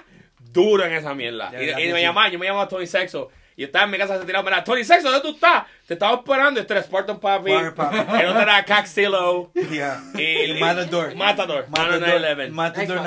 [0.57, 1.51] duros en esa mierda.
[1.53, 3.29] Y, me llamaba, yo me llamaba Tony Sexo.
[3.55, 5.65] Y estaba en mi casa se tiraba, mira, Tony Sexo, ¿dónde tú estás?
[5.88, 6.59] Te estaba esperando.
[6.59, 7.49] Este era Spartan Papi.
[7.73, 7.97] Papi.
[8.19, 9.51] El otro era Caxillo.
[9.53, 10.03] Yeah.
[10.15, 11.15] Y, Matador.
[11.15, 11.65] Matador.
[11.69, 12.49] Matador, 911.
[12.51, 13.03] Matador Xbox.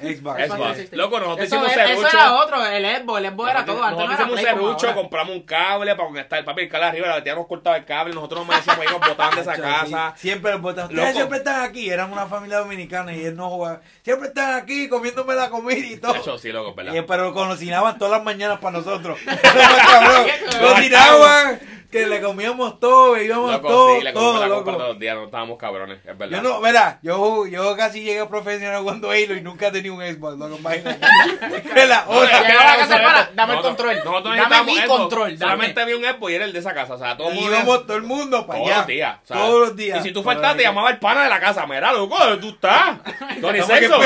[0.00, 0.16] 911.
[0.16, 0.48] Xbox.
[0.48, 0.92] Xbox.
[0.92, 2.16] Loco, nosotros Eso, hicimos es- eso serrucho.
[2.16, 3.90] era otro, el Xbox, el Xbox era todo.
[3.90, 7.46] Nosotros hicimos serrucho, compramos un cable para conectar el papel, el cable arriba, la teníamos
[7.46, 10.12] cortado el cable, nosotros nos decíamos ahí nos botaban de esa casa.
[10.16, 10.20] sí.
[10.28, 10.82] Siempre los.
[10.84, 11.12] Ustedes Loco.
[11.12, 11.90] siempre están aquí.
[11.90, 13.82] Eran una familia dominicana y él no jugaba.
[14.02, 16.14] Siempre están aquí comiéndome la comida y todo.
[16.16, 16.92] Eso sí, loco, ¿verdad?
[17.06, 19.16] Pero cocinaban todas las mañanas para nosotros.
[20.60, 25.16] Cocinaban, que le comíamos todo, bebíamos Loco, todo, sí, le todo, la todos los días,
[25.16, 26.36] no estábamos cabrones, es verdad.
[26.36, 30.00] Yo no, verá, yo, yo casi llegué a profesional jugando Halo y nunca tenía un
[30.02, 30.98] Xbox, loco, imagínate.
[31.74, 33.28] Vela, No, otra.
[33.34, 33.96] dame el control.
[34.04, 35.52] Nosotros Dame mi control, dame.
[35.52, 36.94] Solamente había un Xbox y era el de esa casa.
[36.94, 37.56] O sea, todo el Y mundo.
[37.56, 38.78] íbamos todo el mundo para todos allá.
[38.78, 39.16] los días.
[39.22, 40.00] o sea, todos los días.
[40.00, 41.66] Y si tú faltabas, te llamaba el pana de la casa.
[41.66, 42.98] Mira, loco, ¿dónde tú estás?
[43.40, 44.00] Tony Sexo.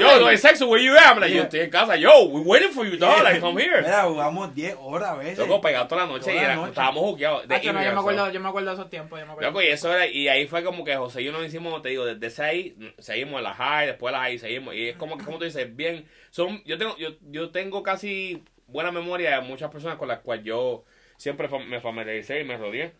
[0.00, 1.04] Yo, Tony Sexo, where you at?
[1.14, 1.38] I'm like, Yeah.
[1.38, 1.96] Yo estoy en casa.
[1.96, 3.22] Yo, we waiting for you, dog.
[3.22, 3.82] Like, come here.
[3.82, 5.38] Mira, jugamos 10 horas a veces.
[5.38, 6.54] Loco, pegado toda la noche y era-.
[6.94, 9.32] Estábamos de Ah, no, yo me acuerdo, yo me acuerdo de esos tiempos, yo me
[9.32, 9.50] acuerdo.
[9.50, 11.90] Loco, y eso era, y ahí fue como que José y yo nos hicimos, te
[11.90, 14.96] digo, desde ese ahí, seguimos en la high, después de la high, seguimos, y es
[14.96, 19.40] como que, como tú dices, bien, son, yo tengo, yo, yo tengo casi buena memoria
[19.40, 20.84] de muchas personas con las cuales yo
[21.16, 22.92] siempre me familiaricé y me rodeé,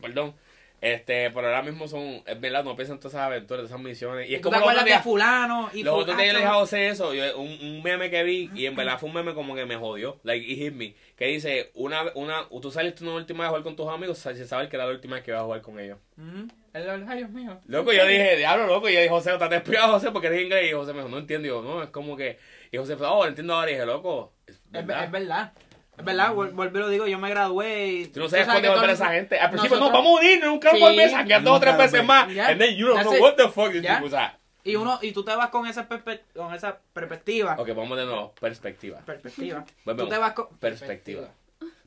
[0.00, 0.34] perdón,
[0.84, 4.28] este, pero ahora mismo son, es verdad, no pienso en todas esas aventuras, esas misiones,
[4.28, 5.70] y ¿Y es como los de fulano?
[5.72, 8.22] Y los otros días yo le dije a José eso, yo- un, un meme que
[8.22, 10.94] vi, y en verdad fue un meme como que me jodió, like, it hit me,
[11.16, 14.46] que dice, una, una, tú saliste una última vez a jugar con tus amigos, sin
[14.46, 15.98] saber que era la última vez que ibas a jugar con ellos.
[16.18, 16.48] Ujú.
[16.74, 17.60] El- Ay, Dios mío.
[17.66, 18.88] Loco, yo dije, diablo, loco.
[18.88, 20.10] Y yo dije, José, ¿estás despegado, José?
[20.10, 20.68] Porque eres inglés.
[20.68, 21.46] Y José me dijo, no entiendo.
[21.46, 22.36] Yo, no, es como que.
[22.72, 23.70] Y José, oh, lo entiendo ahora.
[23.70, 25.04] Y dije, loco, es Es, verdad.
[25.04, 25.52] es verdad.
[25.96, 28.06] Es verdad, vuel- vuelvo y lo digo, yo me gradué y...
[28.08, 29.38] Tú no sabes cuándo volver a esa gente.
[29.38, 30.80] Al principio, no, vamos a unirnos, nunca Sí.
[30.80, 32.24] volver a sanguear dos o tres veces más.
[32.28, 33.22] And then you don't That's know it.
[33.22, 33.72] what the fuck.
[33.80, 34.02] Ya.
[34.04, 37.54] O sea, Y uno y tú te vas con esa, perspe- con esa perspectiva.
[37.58, 38.32] ok, vamos de nuevo.
[38.40, 38.98] Perspectiva.
[39.04, 39.64] Perspectiva.
[39.84, 40.08] Volvemos.
[40.08, 40.48] Tú te vas con...
[40.58, 41.28] Perspectiva.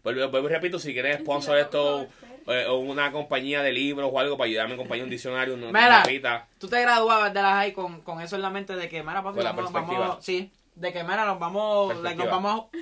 [0.04, 2.08] Vuelvo, vuelvo y repito, si quieres sponsor esto
[2.48, 5.68] eh, o una compañía de libros o algo para ayudarme a compañía un diccionario, una
[5.68, 6.48] Mira.
[6.60, 9.22] Tú te graduabas de la high con, con eso en la mente de que, mira,
[9.22, 10.08] papi, Con la vamos, perspectiva.
[10.08, 12.32] vamos, sí, de que, mira, nos vamos, like, nos Perspectiva.
[12.32, 12.78] vamos a,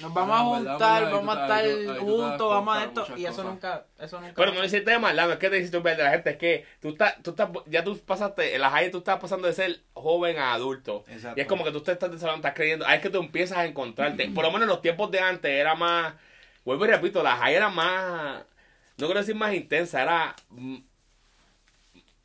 [0.00, 3.42] nos vamos a No, juntar, verdad, vamos a estar juntos, vamos a esto, y eso
[3.42, 3.44] cosas.
[3.44, 4.34] nunca, eso nunca.
[4.36, 6.30] Pero no lo hiciste de maldad, no es que te hiciste un de la gente,
[6.30, 9.46] es que tú estás, tú estás, ya tú pasaste, en la high tú estás pasando
[9.48, 11.04] de ser joven a adulto.
[11.08, 11.38] Exacto.
[11.38, 13.58] Y es como que tú te estás desarrollando, estás creyendo, ahí es que tú empiezas
[13.58, 14.28] a encontrarte.
[14.28, 16.14] Por lo menos en los tiempos de antes era más,
[16.64, 18.42] vuelvo y repito, la high era más,
[18.96, 20.78] no quiero decir más intensa, era mm,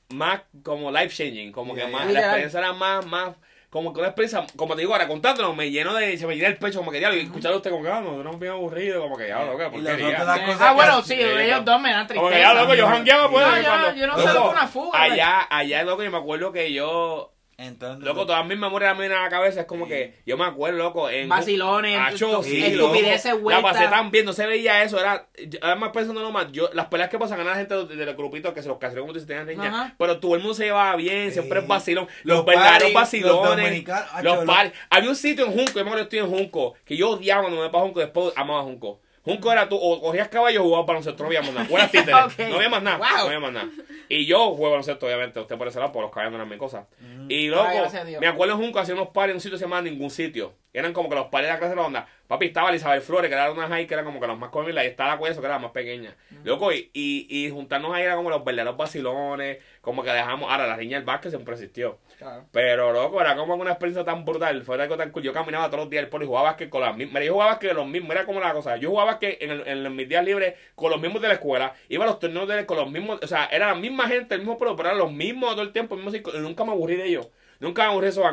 [0.09, 2.11] más como life changing, como que más, yeah.
[2.13, 3.35] la experiencia era más, más,
[3.77, 6.49] como que una experiencia, como te digo ahora, contándolo, me lleno de, se me llena
[6.49, 9.01] el pecho, como que diablo, y escucharlo a usted con ganas, no es bien aburrido,
[9.01, 9.63] como que diablo, ¿qué?
[9.63, 10.07] Y las porquería.
[10.07, 12.53] otras las cosas Ah, bueno, sí, ellos dos me dan Como que tristeza.
[12.53, 13.45] ya, loco, yo jangueaba, pues.
[13.47, 13.57] No,
[13.95, 18.05] yo- no Loco, sé, una fuga, Allá, allá, loco, yo me acuerdo que yo, Entonces,
[18.05, 20.77] loco, todas mis memorias me vienen a la cabeza, es como que, yo me acuerdo,
[20.77, 21.27] loco, en...
[21.27, 23.33] Vacilones, Acho, sí, estupideces.
[23.45, 26.85] La pasé tan bien, no se veía eso, era, yo- además pensando nomás, yo, las
[26.85, 29.19] peleas que pasan a la gente de, de los grupitos que se los casaron como
[29.19, 29.95] tú tenían Ajá.
[29.97, 31.63] pero todo el mundo se llevaba bien, siempre Sí.
[31.63, 34.71] es vacilón, los, Los verdaderos vacilones, los dominicanos, acho, los los- paris.
[34.91, 37.41] Había un sitio en Junco, yo me acuerdo que estoy en Junco, que yo odiaba
[37.41, 38.99] cuando me para Junco, después amaba Junco.
[39.27, 41.65] Junco era tú, o cogías caballo o jugabas baloncesto, no había más nada.
[41.65, 42.39] Fuera títeres, Ok.
[42.49, 43.07] no había más nada, Wow.
[43.17, 43.69] no había más nada.
[44.09, 46.57] Y yo jugué baloncesto, obviamente, usted por ese lado, por los caballos no eran mi
[46.57, 46.87] cosa.
[47.29, 49.65] Y loco, Ay, me acuerdo en Junco hacía unos pares en un sitio que se
[49.65, 50.53] llamaba Ningún Sitio.
[50.73, 52.07] Eran como que los pares de la clase de la onda.
[52.27, 54.83] Papi, estaba Elizabeth Flores, que era una high que era como que los más comibles,
[54.83, 56.15] y estaba la Cueso, que era la más pequeña.
[56.43, 60.67] Loco, y, y, y juntarnos ahí era como los verdaderos vacilones, como que dejamos, ahora
[60.67, 61.99] la riña del básquet siempre existió.
[62.17, 62.45] Claro.
[62.51, 64.63] Pero, loco, era como una experiencia tan brutal.
[64.63, 65.21] Fue algo tan cool.
[65.23, 67.23] Yo caminaba todos los días al polo y jugaba básquet con las mismas.
[67.23, 68.11] Yo jugaba básquet los mismos.
[68.11, 68.75] Era como la cosa.
[68.77, 71.73] Yo jugaba básquet en, el- en mis días libres con los mismos de la escuela.
[71.89, 73.19] Iba a los torneos de, con los mismos.
[73.21, 75.71] O sea, era la misma gente, el mismo polo, pero eran los mismos todo el
[75.71, 75.93] tiempo.
[75.93, 77.27] el mismo ciclo, y nunca me aburrí de ellos.
[77.59, 78.25] Nunca me aburrí de esos.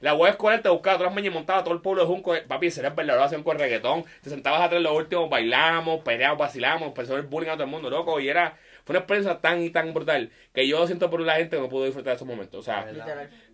[0.00, 2.34] La web escolar te buscaba todas las mañanas y montaba todo el pueblo de Junco.
[2.46, 4.04] Papi, ese era el verdadero hacían con reggaetón.
[4.22, 7.90] Te sentabas atrás los últimos, bailamos, peleamos, vacilamos, empezó el bullying a todo el mundo,
[7.90, 8.20] loco.
[8.20, 11.56] Y era fue una experiencia tan y tan brutal que yo siento por la gente
[11.56, 12.60] que no pudo disfrutar de esos momentos.
[12.60, 12.86] O sea,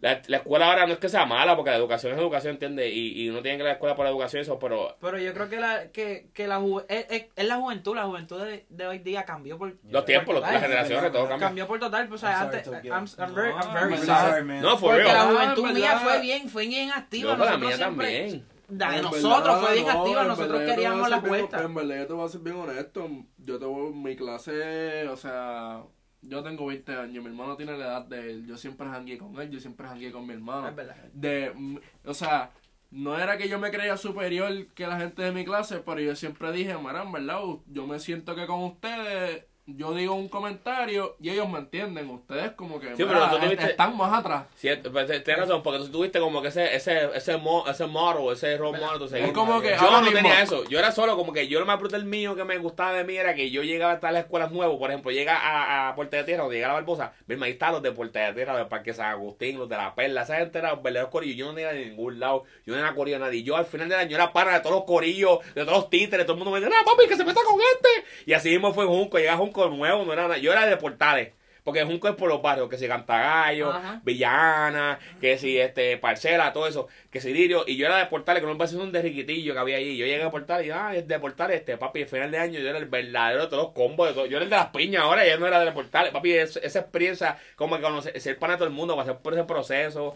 [0.01, 2.93] la, la escuela ahora no es que sea mala, porque la educación es educación, ¿entiendes?
[2.93, 4.97] Y, y uno tiene que ir a la escuela por la educación y eso, pero
[5.01, 8.05] Pero yo creo que la, que, que la ju- es, es- es la juventud, la
[8.05, 9.75] juventud de, de hoy día cambió por...
[9.91, 10.55] los tiempos, los- total.
[10.55, 11.47] las generaciones, todo cambia.
[11.47, 12.67] Cambió por total, pues, o sea, antes...
[12.67, 14.45] I'm, I'm very, I'm No, very I'm sorry.
[14.45, 14.63] man.
[14.63, 15.27] No, for Porque la real.
[15.37, 17.37] juventud Ah, en mía fue bien, fue bien activa.
[17.37, 18.58] Yo, la mía siempre- también.
[18.69, 21.63] La de En nosotros verdad, fue bien no, activa, nosotros queríamos la vuelta.
[21.63, 23.09] En verdad, yo te voy a ser bien honesto.
[23.39, 25.83] Yo tengo mi clase, o sea,
[26.23, 28.47] yo tengo 20 años, mi hermano tiene la edad de él.
[28.47, 30.69] Yo siempre jangué con él, yo siempre jangué con mi hermano.
[30.69, 30.97] Es verdad.
[31.13, 32.51] De, o sea,
[32.91, 36.17] no era que yo me creía superior que la gente de mi clase, pero yo
[36.17, 37.41] siempre dije, Marán, ¿verdad?
[37.67, 39.45] Yo me siento que con ustedes,
[39.77, 42.09] yo digo un comentario y ellos me entienden.
[42.11, 44.45] Ustedes como que Sí, pero "Mira, tú tuviste- están más atrás.
[44.57, 48.33] Sí, pues, tienes razón, porque tú tuviste como que ese, ese, ese, mo, ese motto,
[48.33, 49.15] ese role model.
[49.25, 50.65] Es como que Yo no mismo- tenía eso.
[50.69, 53.17] Yo era solo como que yo lo más brutal mío que me gustaba de mí
[53.17, 54.77] era que yo llegaba hasta las escuelas nuevas.
[54.79, 57.13] Por ejemplo, llega a, a Puerta de Tierra o llega a la Barbosa.
[57.27, 59.95] Misma, ahí están los de Puerta de Tierra, del Parque San Agustín, los de La
[59.95, 60.23] Perla.
[60.23, 61.37] Esa gente era los verdaderos corillos.
[61.37, 62.45] Yo no era de ningún lado.
[62.65, 63.43] Yo no era corillo de nadie.
[63.43, 66.25] Yo al final del año era pana de todos los corillos, de todos los títeres.
[66.27, 67.89] Todo el mundo me decía, papi, que se meta con este.
[68.27, 69.19] Y así mismo fue Junco.
[69.19, 70.39] Llega Junco nuevo, no era nada.
[70.39, 71.33] Yo era de Portales.
[71.65, 74.01] Porque Junco es por los barrios, que si Cantagallo, Ajá.
[74.03, 78.43] Villana, que si este Parcela, todo eso, que si Lirio, y yo era de Portales,
[78.43, 79.97] con un vecino de riquitillo que había ahí.
[79.99, 82.59] Yo llegué a Portales y ah, es de Portales, este papi, el final de año
[82.59, 84.25] yo era el verdadero de todos los combos, de todo.
[84.25, 86.79] yo era el de las piñas ahora, ya no era de Portales, papi, es- esa
[86.79, 90.15] experiencia, como que conocer, ser pana de todo el mundo, pasar por ese proceso.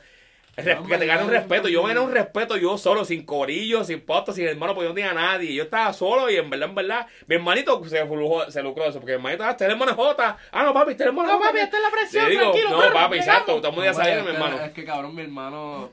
[0.55, 4.01] No, que te gane un respeto, yo gané un respeto yo solo, sin corillo, sin
[4.03, 5.55] posto, sin hermano, porque yo no tenía a nadie.
[5.55, 8.91] Yo estaba solo y en verdad, en verdad, mi hermanito se, flujó- se lucró de
[8.91, 10.37] eso, porque mi hermanito, ah, tenemos una jota.
[10.51, 11.51] Ah, no, papi, tenemos una No, jota.
[11.51, 14.19] papi, esta es la presión, digo, tranquilo, no, papi, exacto, todo el mundo ya sabía,
[14.19, 14.61] es mi hermano.
[14.61, 15.91] Es que cabrón, mi hermano.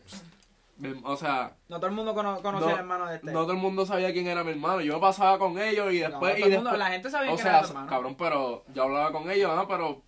[0.77, 3.31] mi- O sea, No todo el mundo cono- conocía no, al hermano de este.
[3.31, 4.81] no todo el mundo sabía quién era mi hermano.
[4.81, 6.35] Yo me pasaba con ellos y No, después.
[6.35, 7.87] todo y el mundo- después- la gente sabía o que sea, era tu hermano.
[7.89, 10.01] cabrón, pero yo hablaba con ellos, ah, pero.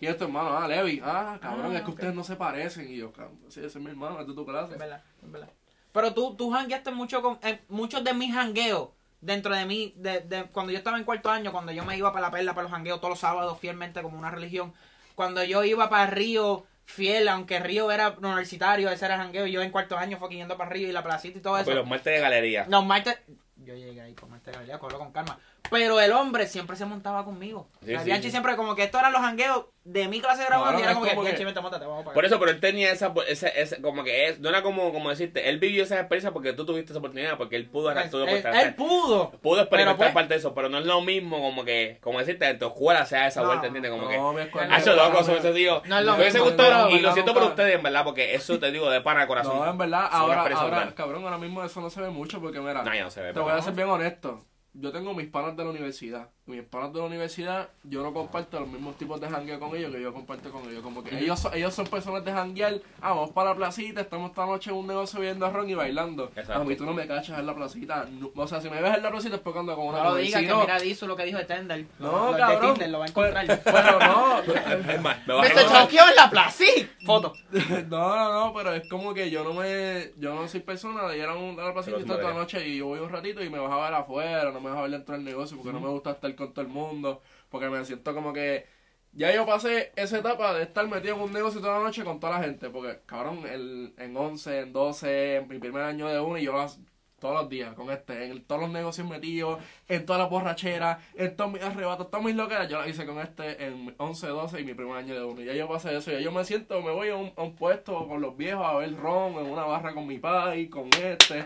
[0.00, 0.56] Ah, ¿Quién es tu hermano?
[0.56, 1.00] Ah, Levi.
[1.04, 1.94] Ah, cabrón, Ah, es que ok.
[1.94, 2.90] ustedes no se parecen.
[2.90, 4.72] Y yo, cabrón, sí, ese es mi hermano, es de tu clase.
[4.72, 5.48] Es verdad, es verdad.
[5.92, 7.38] Pero tú, tú jangueaste mucho con...
[7.42, 8.90] eh, muchos de mis jangueos
[9.20, 12.12] dentro de mí, de, de- cuando yo estaba en cuarto año, cuando yo me iba
[12.12, 14.72] para la perla, para los jangueos todos los sábados fielmente como una religión,
[15.14, 19.60] cuando yo iba para Río fiel, aunque Río era universitario, ese era jangueo, y yo
[19.62, 21.66] en cuarto año fue yendo para Río y la placita y todo eso.
[21.66, 22.66] Pues los martes de galería.
[22.68, 23.18] Los martes.
[23.56, 25.38] Yo llegué ahí con martes de Galilea, cobro con calma.
[25.70, 27.68] Pero el hombre siempre se montaba conmigo.
[27.84, 28.30] Sí, la sí, Bianchi sí.
[28.30, 30.94] siempre como que estos eran los jangueos de mi clase de graduación Claro, y era
[30.94, 33.12] como que, como que- Bianchi, vente, montate, vamos para Por eso, pero él tenía esa,
[33.28, 36.52] ese, ese, como que es, no era como, como decirte, él vivió esa experiencia porque
[36.52, 39.30] tú tuviste esa oportunidad, porque él pudo Pues, todo él, él pudo.
[39.40, 42.48] pudo experimentar pues- parte de eso, pero no es lo mismo como que, como decirte,
[42.48, 43.90] en tu escuela sea esa No, vuelta, ¿entiendes?
[43.92, 45.82] Como que, No, mi escuela- Ah, Hacho loco, eso ese tío.
[45.86, 47.82] No es lo me hubiese mismo, gustado, no, y lo no, siento por ustedes, en
[47.82, 49.56] verdad, porque eso te digo de pana corazón.
[49.58, 52.94] No, en verdad, ahora, cabrón, ahora mismo eso no se ve mucho porque, mira, No,
[52.94, 53.32] ya no se ve.
[53.32, 54.44] te voy a ser bien honesto.
[54.72, 56.30] Yo tengo mis panas de la universidad.
[56.50, 59.92] Mis panas de la universidad, yo no comparto los mismos tipos de jangueo con ellos
[59.94, 60.82] que yo comparto con ellos.
[60.82, 62.74] Como que ellos, son- ellos son personas de janguear.
[63.00, 66.24] Ah, vamos para la placita, estamos esta noche en un negocio viendo ron y bailando.
[66.34, 66.54] Exacto.
[66.54, 68.06] A mí tú no me cachas en la placita.
[68.10, 70.10] No- o sea, si me ves en la placita es porque ando con una No
[70.10, 71.86] lo digas, Si que no- mira Dizu lo que dijo Tender.
[71.98, 72.74] No, de cabrón.
[72.74, 73.46] Tinder lo va a encontrar.
[73.64, 74.38] Pero no,
[74.90, 76.88] Es más, me Me se choqueó en la sí.
[77.06, 77.32] Foto.
[77.88, 81.18] no, no, no, pero es como que yo no me, yo no soy persona de
[81.18, 83.08] ir a, un, a la placita y estar toda la noche y yo voy un
[83.10, 85.56] ratito y me vas a ver afuera, no me vas a ver dentro del negocio
[85.56, 88.66] porque no me gusta estar con todo el mundo, porque me siento como que
[89.12, 92.20] ya yo pasé esa etapa de estar metido en un negocio toda la noche con
[92.20, 96.20] toda la gente, porque cabrón, el, en 11, en 12, en mi primer año de
[96.20, 96.78] uno y yo las-
[97.18, 101.36] todos los días con este, en todos los negocios metidos, en todas las borracheras, en
[101.36, 104.64] todos mis arrebatos, todas mis loqueras, yo las hice con este en 11, 12 y
[104.64, 105.42] mi primer año de uno.
[105.42, 108.08] Ya yo pasé eso, ya yo me siento, me voy a un, a un puesto
[108.08, 111.44] con los viejos a ver ron, en una barra con mi pai, con este.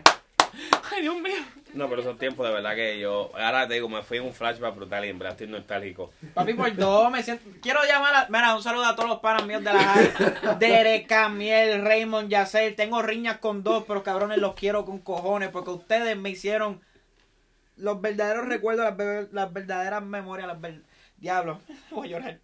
[0.92, 1.36] Ay, Dios mío.
[1.72, 4.32] No, pero esos tiempos de verdad que yo, ahora te digo, me fui en un
[4.32, 6.12] flashback brutal y en verdad estoy nostálgico.
[6.32, 7.44] Papi, por dos me siento.
[7.61, 8.26] Quiero llamar a.
[8.28, 10.12] Mira, un saludo a todos los panas míos de la high.
[10.61, 12.76] Derek, Camiel, Raymond, Yacel.
[12.76, 15.48] Tengo riñas con dos, pero cabrones los quiero con cojones.
[15.48, 16.80] Porque ustedes me hicieron
[17.76, 20.82] los verdaderos recuerdos, las, ver- las verdaderas memorias, las ver...
[21.16, 22.38] Diablo, voy a llorar.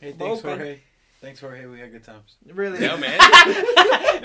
[0.00, 0.89] Hey, thanks.
[1.20, 1.66] Thanks, Jorge.
[1.66, 2.38] We had good times.
[2.46, 2.80] Really.
[2.80, 3.18] Yeah, man.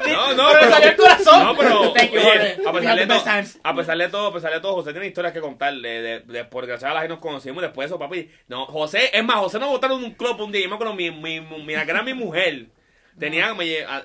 [0.05, 1.43] No, no, Pero salió el corazón.
[1.43, 3.59] No, pero Thank you, oye, a pesar de todo, times.
[3.63, 6.19] a pesar de todo, a pesar de todo, José tiene historias que contar de, de,
[6.19, 8.29] de por gracias a la gente nos conocimos después de eso, papi.
[8.47, 10.93] No, José, es más, José nos botaron en un club un día, yo me acuerdo,
[10.93, 12.67] mi, mi, mi, era mi mujer.
[13.19, 14.03] Tenía, me, a-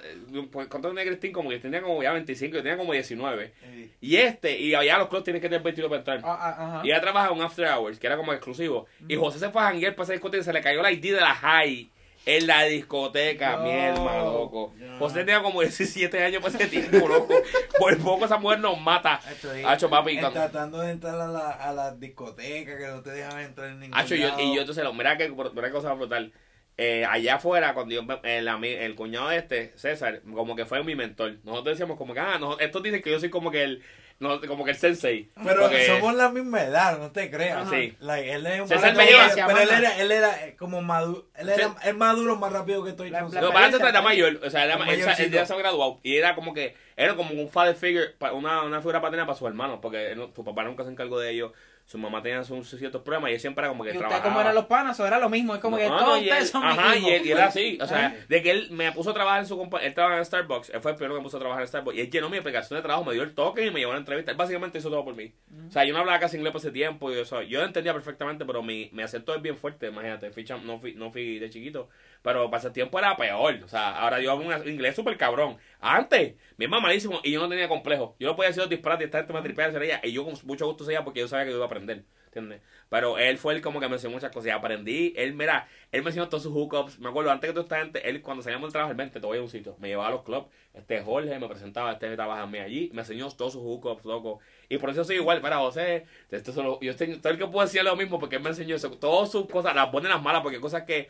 [0.53, 1.33] pues, ¿cuánto tenía Cristín?
[1.33, 3.53] Como que tenía como ya 25, yo tenía como 19.
[3.61, 6.21] Hey, Y este, y allá los clubs tienen que tener 22 para entrar.
[6.23, 6.81] Ah, ah, ajá.
[6.85, 8.87] Y ella trabaja en un after hours, que era como exclusivo.
[9.09, 11.03] Y José se fue a janguear para esa discoteca y se le cayó la ID
[11.15, 11.91] de la high.
[12.27, 13.63] En la discoteca, No.
[13.65, 14.75] mi hermano, loco.
[14.77, 14.99] No.
[14.99, 17.35] José tenía como 17 años para ese tiempo, loco.
[17.79, 19.21] Por poco esa mujer nos mata.
[19.67, 23.41] Hacho, papi, cuando- tratando de entrar a la, a la discoteca que no te dejan
[23.41, 26.33] entrar en ningún Hacho, yo, y yo entonces, mira que mira qué cosa brutal.
[26.77, 30.95] Eh, allá afuera, cuando yo, el, el cuñado de este, César, como que fue mi
[30.95, 31.37] mentor.
[31.45, 33.83] Nosotros decíamos como que, ah, no, estos dicen que yo soy como que el,
[34.21, 35.29] no, como que el sensei.
[35.43, 37.63] Pero Porque- somos la misma edad, no te creas.
[37.67, 37.71] Ajá.
[37.71, 37.97] Sí.
[38.01, 41.27] Like, él es un César me lleva- pero él era, él era eh, como maduro,
[41.37, 41.75] él era Sí.
[41.85, 43.11] él maduro más rápido que estoy.
[43.11, 46.35] No, para experiencia, era mayor, o sea, era, él, ya se había graduado y era
[46.37, 50.13] como que, era como un father figure, una, una figura paterna para sus hermanos, porque
[50.13, 51.53] él su papá nunca se encargó de ellos,
[51.91, 54.29] su mamá tenía sus, ciertos problemas y él siempre era como que Y usted trabajaba.
[54.29, 56.29] como eran los panas, o era lo mismo, es como que No, todos no, y
[56.29, 57.79] ustedes son Ajá, y él, y él era así.
[57.83, 59.89] O sea, de que él me puso a trabajar en su compañía.
[59.89, 60.71] Él trabajaba en Starbucks.
[60.71, 61.97] Él fue el primero que me puso a trabajar en Starbucks.
[61.97, 63.95] Y él llenó mi aplicación de trabajo, me dio el toque y me llevó a
[63.97, 64.31] la entrevista.
[64.31, 65.33] Él básicamente hizo todo por mí.
[65.67, 67.11] O sea, yo no hablaba casi inglés por ese tiempo.
[67.11, 69.89] Y eso, yo lo entendía perfectamente, pero mi, mi acento es bien fuerte.
[69.89, 71.89] Imagínate, fui no, fui, no fui de chiquito.
[72.23, 73.61] Pero para ese tiempo era peor.
[73.65, 75.57] O sea, ahora yo hablo un inglés súper cabrón.
[75.81, 78.17] Antes, mi mamá malísimo y yo no tenía complejo.
[78.19, 80.01] Yo no podía decir los disparates y esta gente me tripeaba hacer ella.
[80.03, 82.05] Y yo con mucho gusto seguía porque yo sabía que yo iba a aprender.
[82.27, 82.61] ¿Entiendes?
[82.89, 85.13] Pero él fue el como que me enseñó muchas cosas y aprendí.
[85.17, 87.01] Él, mira, él me enseñó todos sus hookups.
[87.01, 89.39] Me acuerdo, antes que toda esta gente, él cuando salíamos del trabajo, vente, te voy
[89.39, 89.77] a un sitio.
[89.81, 90.47] Me llevaba a los clubs.
[90.75, 92.91] Este Jorge me presentaba, este trabaja a mí allí.
[92.93, 94.39] Me enseñó todos sus hookups, loco.
[94.69, 96.07] Y por eso soy igual, para José.
[96.31, 98.77] Esto solo, yo estoy, todo el que puedo decir lo mismo porque él me enseñó
[98.77, 98.91] eso.
[98.93, 101.09] Todas sus cosas, las buenas y las malas, porque cosas que.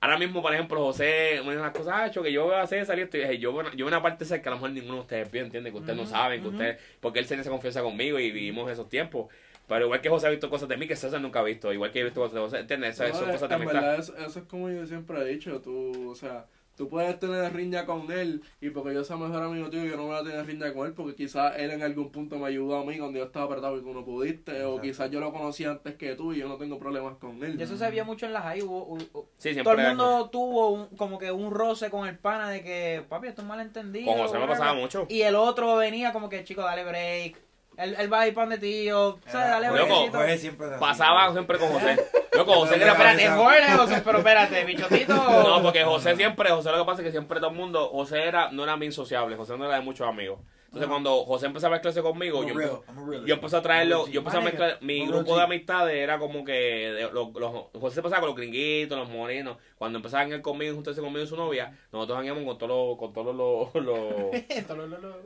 [0.00, 2.84] Ahora mismo, por ejemplo, José me dice unas cosas, "Acho, que yo voy a hacer
[2.86, 3.16] salir esto.
[3.16, 5.42] Y dije, yo, yo una parte sé que a lo mejor ninguno de ustedes vio,
[5.42, 8.70] entiende, que ustedes no saben, que ustedes, porque él tiene esa confianza conmigo y vivimos
[8.70, 9.26] esos tiempos.
[9.66, 11.90] Pero igual que José ha visto cosas de mí que César nunca ha visto, igual
[11.90, 12.94] que he visto cosas de José, ¿entiendes?
[12.94, 13.80] Eso, No, son en- cosas de en amistad.
[13.82, 16.46] verdad, eso, eso es como yo siempre he dicho, tú, o sea,
[16.78, 20.06] tú puedes tener riña con él y porque yo sea mejor amigo tuyo, yo no
[20.06, 22.84] voy a tener riña con él porque quizás él en algún punto me ayudó a
[22.84, 25.96] mí cuando yo estaba apretado y tú no pudiste, o quizás yo lo conocí antes
[25.96, 27.58] que tú y yo no tengo problemas con él.
[27.58, 28.62] Y eso se vio mucho en las high.
[28.62, 32.16] hubo- hubo- Sí, siempre todo el mundo tuvo un- como que un roce con el
[32.16, 34.06] pana de que, papi, esto es malentendido.
[34.06, 35.06] Con José me pasaba mucho.
[35.08, 37.36] Y el otro venía como que, chico, dale break.
[37.76, 39.18] Él, él va a ir pan de tío.
[39.26, 39.46] ¿sabes?
[39.48, 40.12] Era- Dale Loco, break.
[40.12, 40.68] Jorge siempre.
[40.80, 41.96] Pasaba siempre con José.
[42.38, 45.14] Loco, José Pero era espérate, Jorge, José, pero espérate, bichotito.
[45.14, 48.24] No, porque José siempre, José lo que pasa es que siempre todo el mundo, José
[48.24, 50.38] era, no era bien sociable, José no era de muchos amigos.
[50.66, 53.62] Entonces cuando José empezaba a mezclarse conmigo, yo, real- empecé- a real- yo empecé a
[53.62, 55.36] traerlo, yo empecé a mezclar, mi grupo G.
[55.38, 59.56] de amistades era como que de- los, los- José pasaba con los gringuitos, los morenos.
[59.78, 63.12] Cuando empezaban él conmigo, juntarse conmigo y su novia, nosotros íbamos con todos los, con
[63.14, 64.30] todos los, los.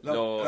[0.02, 0.44] Los-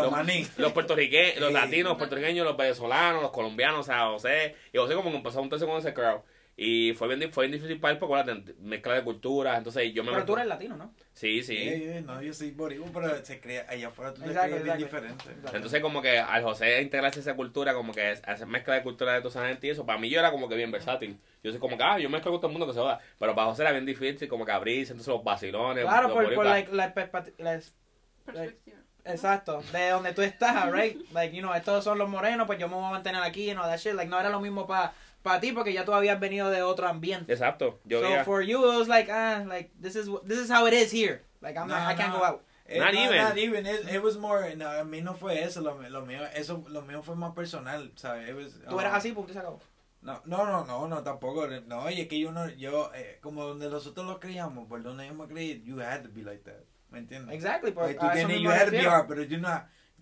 [0.58, 4.94] los- puertorriqueños, los latinos, los puertorriqueños, los venezolanos, los colombianos, o sea, José, y José
[4.94, 6.20] como que empezó a juntarse con ese crowd.
[6.56, 10.04] Y fue bien, di- fue bien difícil para él porque mezcla de culturas, entonces yo
[10.04, 10.94] me Pero tú eres latino, ¿no?
[11.12, 11.56] Sí, sí.
[11.56, 14.64] Eh, eh, no, yo soy boricua, pero se crea, allá afuera tú te Exacto, crees
[14.64, 15.24] bien diferente.
[15.30, 15.56] Exacto.
[15.56, 19.20] Entonces como que al José integrarse esa cultura, como que hacer mezcla de cultura de
[19.20, 21.18] toda esa gente y eso, para mí yo era como que bien versátil.
[21.42, 23.00] Yo soy como que, ah, yo mezclo con todo el mundo que se joda.
[23.18, 25.84] Pero para José era bien difícil como que abrirse, entonces los vacilones.
[25.84, 28.78] Claro, los por, por like, la la- Perspectiva.
[29.06, 30.96] Exacto, de donde tú estás, right?
[31.12, 33.52] Like, you know, estos son los morenos, pues yo me voy a mantener aquí, you
[33.52, 33.92] know, that shit.
[33.92, 34.94] Like, no era lo mismo para
[35.24, 37.32] pa ti porque ya tú habías venido de otro ambiente.
[37.32, 37.80] Exacto.
[37.84, 40.66] Yo so veía- for you, it was like, ah, like, this is, this is how
[40.66, 41.22] it is here.
[41.40, 42.18] Like, I'm not, No, I can't no.
[42.20, 42.44] go out.
[42.66, 43.16] Eh, Not no, even.
[43.16, 43.66] Not even.
[43.66, 44.54] It, it was more.
[44.56, 45.60] No, a mí no fue eso.
[45.60, 48.28] Lo, lo mío, eso, lo mío fue más personal, ¿sabes?
[48.28, 49.60] It was, Tú uh, eras así, punto y se acabó.
[50.02, 51.46] No, no, no, no, no, tampoco.
[51.66, 55.06] No, oye, es que yo no, yo, eh, como donde nosotros los criamos, por donde
[55.06, 56.62] yo me crié, you had to be like that.
[56.90, 57.34] ¿Me entiendes?
[57.34, 59.48] Exactly, pues Like, tú tienes, you had to be hard, pero yo no,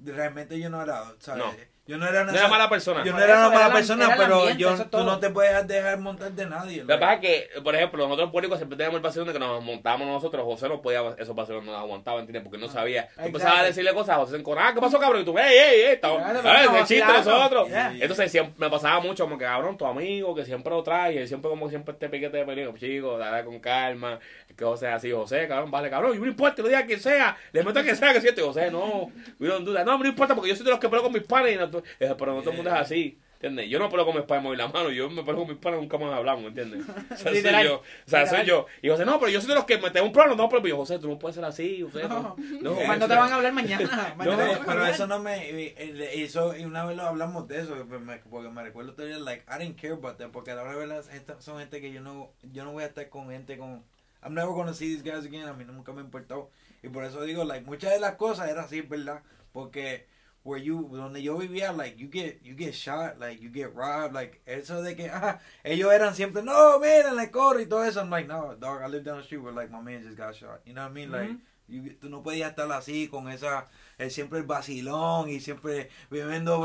[0.01, 1.45] realmente yo no era, ¿sabes?
[1.45, 1.73] No.
[1.85, 3.05] Yo no era No era mala persona.
[3.05, 5.99] Yo no era una mala era persona, pero ambiente, yo, tú no te puedes dejar
[5.99, 6.85] montar de nadie.
[6.85, 9.33] Lo que pasa es que, por ejemplo, nosotros en Rico siempre teníamos el vacío de
[9.33, 10.45] que nos montábamos nosotros.
[10.45, 12.45] José no podía, esos vacilones no aguantaba, ¿entiendes?
[12.45, 13.09] Porque no sabía.
[13.17, 15.23] Tú empezabas a decirle cosas a José enconaba, ah, ¿qué pasó, cabrón?
[15.23, 16.71] Y tú, ey, ey, ey, estamos, Claro, ¿sabes?
[16.71, 17.69] El chiste nosotros.
[17.69, 17.95] Yeah.
[18.01, 21.51] Entonces siempre, me pasaba mucho como que, cabrón, tu amigo que siempre lo trae, siempre
[21.51, 24.21] como siempre este piquete de peligro, chico, dale con calma,
[24.57, 27.37] que José es así, José, cabrón, vale, cabrón, y no importa, lo diga quien sea,
[27.53, 30.35] le meto a quien sea que siente, José, no, we don't do no, no importa,
[30.35, 32.51] porque yo soy de los que peleo con mis panes, no, eh, pero no todo
[32.51, 33.19] el mundo es así.
[33.35, 33.69] ¿Entiendes?
[33.71, 35.81] Yo no peleo con mis panes mover la mano, yo me peleo con mis panes
[35.81, 36.85] nunca más hablamos, ¿entiendes?
[37.11, 37.77] O sea, soy yo.
[37.79, 38.67] O sea, soy yo.
[38.83, 40.65] Y José, no, pero yo soy de los que me tengo un problema, no, pero
[40.65, 42.05] yo, José, tú no puedes ser así, José.
[42.09, 44.15] No, no, Eh, Cuando te van a hablar mañana.
[44.17, 45.75] mañana No, pero eso no me
[46.23, 49.59] eso y una vez lo hablamos de eso pues, porque me recuerdo todavía like I
[49.59, 52.65] didn't care about that porque a la verdad esta- son gente que yo no yo
[52.65, 53.83] no voy a estar con gente con
[54.23, 56.49] I'm never gonna see these guys again a mí nunca me ha importado
[56.83, 59.21] y por eso digo like muchas de las cosas eran así verdad
[59.53, 60.07] porque
[60.45, 64.13] where you donde yo vivía like you get you get shot like you get robbed
[64.13, 68.01] like eso de que ah, ellos eran siempre no miren le corro y todo eso.
[68.01, 70.35] I'm like no dog I live down the street where like my man just got
[70.35, 70.61] shot.
[70.67, 71.31] You know what I mean like
[71.69, 76.59] you- tú no podías estar así con esa eh, siempre el vacilón y siempre viviendo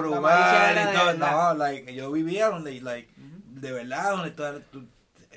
[0.71, 1.13] era y todo.
[1.53, 4.87] no like yo vivía donde like de verdad donde tú, tú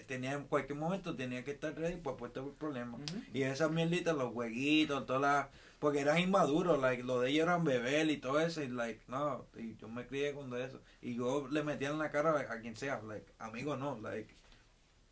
[0.06, 2.98] tenía en cualquier momento tenía que estar ready para puesto el problema.
[3.32, 5.46] Y esas mierditas, los jueguitos, todas las...
[5.80, 9.46] Porque eran inmaduros, like, lo de ellos eran beber y todo eso, y like, no,
[9.56, 10.80] y yo me crié con eso.
[11.00, 14.32] Y yo le metía en la cara a quien sea, like, amigo no, like,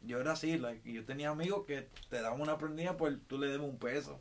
[0.03, 3.39] yo era así, like, y yo tenía amigos que te daban una prendida por tú
[3.39, 4.21] le debes un peso.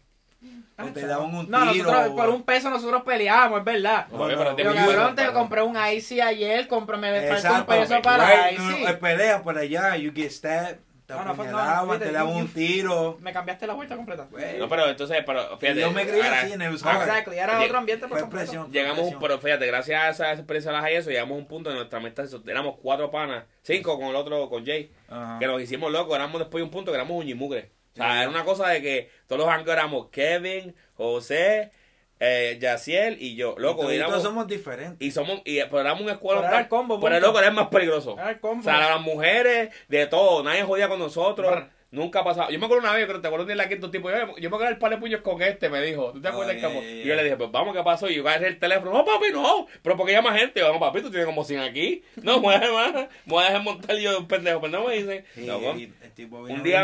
[0.79, 1.83] O te daban un No, tiro.
[1.83, 4.07] nosotros o- por un peso nosotros peleábamos, es verdad.
[4.09, 8.69] No, pero cabrón, te compré un Icy ayer, compré, me falta un peso para no,
[8.69, 12.05] no, pelea por allá, you get stabbed, te No, no, fue- no, no, apuñalaban, fíjate,
[12.05, 13.17] te daban un tiro.
[13.21, 14.27] Me cambiaste la vuelta completa.
[14.59, 15.79] No, pero entonces, pero fíjate.
[15.79, 18.67] yo me crié ahora- así en el ahora- Exactly, era otro ambiente por Fue completo.
[18.69, 19.19] Llegamos, presión.
[19.21, 21.99] pero fíjate, gracias a esa experiencia de las eso, llegamos a un punto de nuestra
[21.99, 25.39] amistad, éramos cuatro panas, cinco con el otro, con Jay, Ajá.
[25.39, 27.71] que nos hicimos locos, éramos después de un punto que éramos uñimugre.
[27.93, 31.71] O sea, era una cosa de que todos los hangos éramos Kevin, José,
[32.19, 33.55] eh, Yaciel y yo.
[33.57, 34.97] Loco, y y todos éramos, somos diferentes.
[34.99, 37.49] y somos, y pero éramos un escuela Pero era el combo, pero el loco era
[37.49, 38.15] el más peligroso.
[38.17, 38.61] Era el combo.
[38.61, 41.63] O sea, las mujeres, de todo, nadie jodía con nosotros.
[41.89, 42.49] Nunca ha pasado.
[42.49, 44.09] Yo me acuerdo una vez, yo creo, te acuerdas de la quinto tipo.
[44.11, 46.11] Yo, yo me acuerdo el par de puños con este, me dijo.
[46.11, 46.55] ¿Tú te acuerdas?
[46.57, 48.09] Yeah, yeah, Y yo le dije, pues vamos, ¿qué pasó?
[48.09, 48.91] Y yo agarré el teléfono.
[48.91, 49.67] No, papi, no.
[49.81, 50.61] Pero porque llama gente.
[50.61, 52.03] Vamos, papi, tú tienes como 100 aquí.
[52.21, 54.59] No, me voy a dejar, me voy a dejar montar yo un pendejo.
[54.59, 55.23] Me dice.
[55.33, 55.75] Sí, loco.
[55.77, 56.81] y el tipo Un día-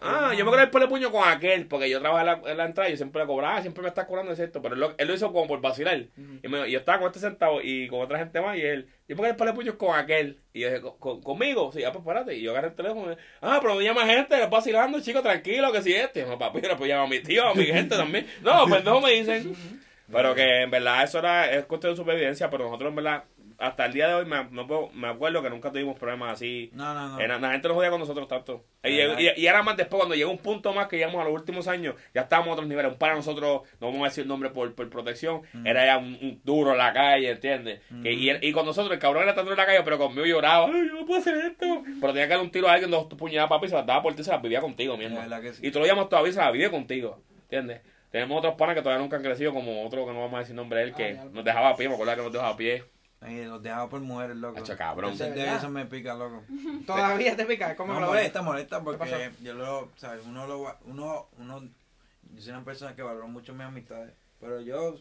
[0.00, 2.50] Ah, yo me acuerdo el par de puño con aquel, porque yo trabajaba en la,
[2.52, 4.74] en la entrada y yo siempre le cobraba, siempre me está cobrando, es cierto, pero
[4.74, 5.98] él lo, él lo hizo como por vacilar.
[6.42, 8.86] y, me- y yo estaba con este sentado y con otra gente más y él,
[9.06, 10.40] yo me acuerdo el par de puños con aquel.
[10.52, 11.70] Y yo dije, "¿Con- con- ¿conmigo?
[11.72, 12.34] Sí, ah, pues espérate.
[12.36, 15.70] Y yo agarré el teléfono y ah, pero no llama gente, le vacilando, chico, tranquilo,
[15.72, 16.24] que si este.
[16.24, 18.26] No, papi, pero pues llama a mi tío, a mi gente también.
[18.42, 19.54] No, perdón, me dicen.
[20.12, 23.24] Pero que en verdad eso era, es cuestión de supervivencia, pero nosotros en verdad,
[23.58, 26.70] hasta el día de hoy me, no puedo- me acuerdo que nunca tuvimos problemas así.
[26.72, 27.18] No, no, no.
[27.20, 28.64] Era- la gente no jodía con nosotros tanto.
[28.82, 31.32] Y, y, y era más después, cuando llegó un punto más que llegamos a los
[31.32, 32.92] últimos años, ya estábamos a otros niveles.
[32.92, 36.40] Un para nosotros, no vamos a decir nombre por, por protección, era ya un, un
[36.44, 37.80] duro en la calle, ¿entiendes?
[38.02, 40.26] Que- y, y con nosotros, el cabrón era tan duro en la calle, pero conmigo
[40.26, 41.82] lloraba, ay, yo no puedo hacer esto.
[42.00, 44.02] Pero tenía que darle un tiro a alguien, dos puñaladas, papi, y se las daba
[44.02, 45.22] por ti, se las vivía contigo, mi hermano.
[45.54, 45.66] sí.
[45.66, 47.80] Y tú lo llamas todavía, y se las vive contigo, ¿entiendes?
[48.10, 50.54] Tenemos otros panas que todavía nunca han crecido, como otro que no vamos a decir
[50.54, 52.84] nombre de él, que nos dejaba a pie, me acuerdo que nos dejaba a pie.
[53.24, 54.58] Ay, los dejaba por mujeres, loco.
[54.60, 55.12] Hacho, cabrón.
[55.14, 56.42] Ese- ¿De eso me pica, loco.
[56.86, 58.16] Todavía te pica, ¿cómo no, lo ves?
[58.16, 58.98] molesta, molesta pasó?
[58.98, 60.24] porque yo lo, ¿sabes?
[60.26, 61.62] Uno lo, va- uno, uno,
[62.34, 64.96] yo soy una persona que valora mucho mis amistades, pero yo,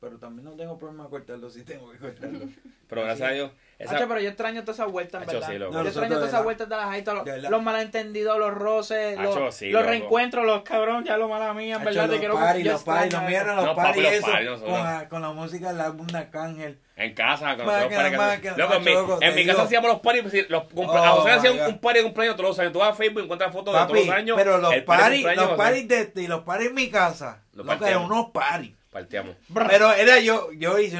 [0.00, 2.40] pero también no tengo problema cortarlo si tengo que cortarlo.
[2.88, 5.48] Pero gracias a Dios, esa- Hacho, pero yo extraño todas esas vueltas, en Hacho, verdad.
[5.52, 5.72] sí, loco.
[5.72, 9.54] yo extraño todas esas vueltas de las De los, los malentendidos, los roces, Hacho, los,
[9.56, 12.62] sí, los reencuentros, los cabrón, ya lo mala mía, en verdad, te los quiero party,
[12.62, 14.02] los party, extraño los vieron los No, party papi,
[14.44, 16.78] los eso, con, la, con la música del álbum de Arcángel.
[16.94, 18.74] En casa, con que- máquina, Loco,
[19.20, 20.22] en mi, te casa hacíamos los paris.
[20.22, 22.72] pues, Los, cumple- Oh, a José my un, party de cumpleaños todos los años.
[22.72, 24.36] Tú vas a Facebook y encuentras fotos de todos los años.
[24.36, 27.78] pero los cumpleaños los party de este y los party en mi casa, Los eran
[27.80, 28.08] partíamos.
[28.10, 28.75] unos party.
[28.96, 29.36] Partíamos.
[29.52, 30.96] Pero era yo, yo hice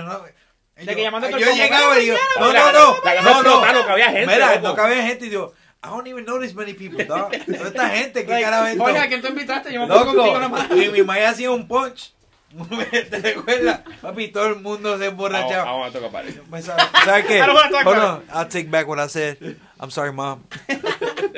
[0.77, 3.87] que el yo llegaba y digo, "Ven, no, no, no, la casa no, no, no
[3.87, 7.31] cabía gente, Mira, no cabía gente y digo, I don't even notice many people, dog.
[7.47, 8.79] Toda esta gente, ¿qué carajo es?
[8.79, 9.73] Oye, ¿a quién tú invitaste?
[9.73, 10.71] Yo me pongo contigo nomás.
[10.73, 12.13] y mi mamá hacía un punch.
[13.11, 13.81] ¿Te recuerdas?
[14.03, 15.65] Papi, todo el mundo se Vamos, emborrachaba.
[15.65, 16.25] vamos a tocar.
[16.51, 17.41] Me sabe- ¿Sabes qué?
[17.85, 19.39] Hold on, I'll take back what I said.
[19.81, 20.43] I'm sorry, mom.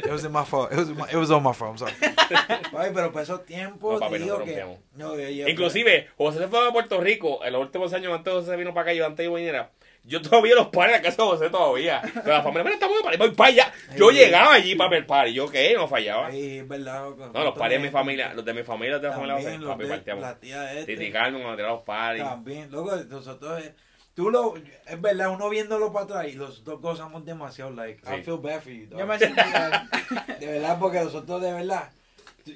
[0.08, 0.72] It wasn't my fault.
[0.72, 1.72] It was, my, it was all my fault.
[1.72, 1.92] I'm sorry.
[2.72, 4.64] Papi, pero por esos tiempos, No, papi, te digo que...
[4.96, 8.32] No, yo- yo- Inclusive, José se fue a Puerto Rico en los últimos años, antes
[8.34, 9.70] de José vino para acá, yo antes de viniera.
[10.04, 12.00] Yo todavía los paris en la casa de José todavía.
[12.02, 13.72] Pero la familia, mira, estamos de party, voy para allá.
[13.96, 14.16] Yo Sí.
[14.16, 15.34] llegaba allí para ver el party.
[15.34, 16.28] Yo qué, no fallaba.
[16.28, 17.08] Ay, es verdad.
[17.34, 19.58] No, los paris de mi familia, los de mi familia, los de la familia José,
[19.66, 20.22] papi, de partíamos.
[20.22, 20.96] la tía de este.
[20.96, 22.22] Titi Carmen cuando tiraba los paris.
[22.22, 23.74] También, loco, nosotros, eh,
[24.18, 28.16] tú lo, es verdad, uno viéndolo para atrás y los dos gozamos demasiado, like, I
[28.16, 28.22] Sí.
[28.24, 28.98] feel bad for you, dog.
[28.98, 29.16] Yo me.
[30.40, 31.90] De verdad, porque nosotros, de verdad,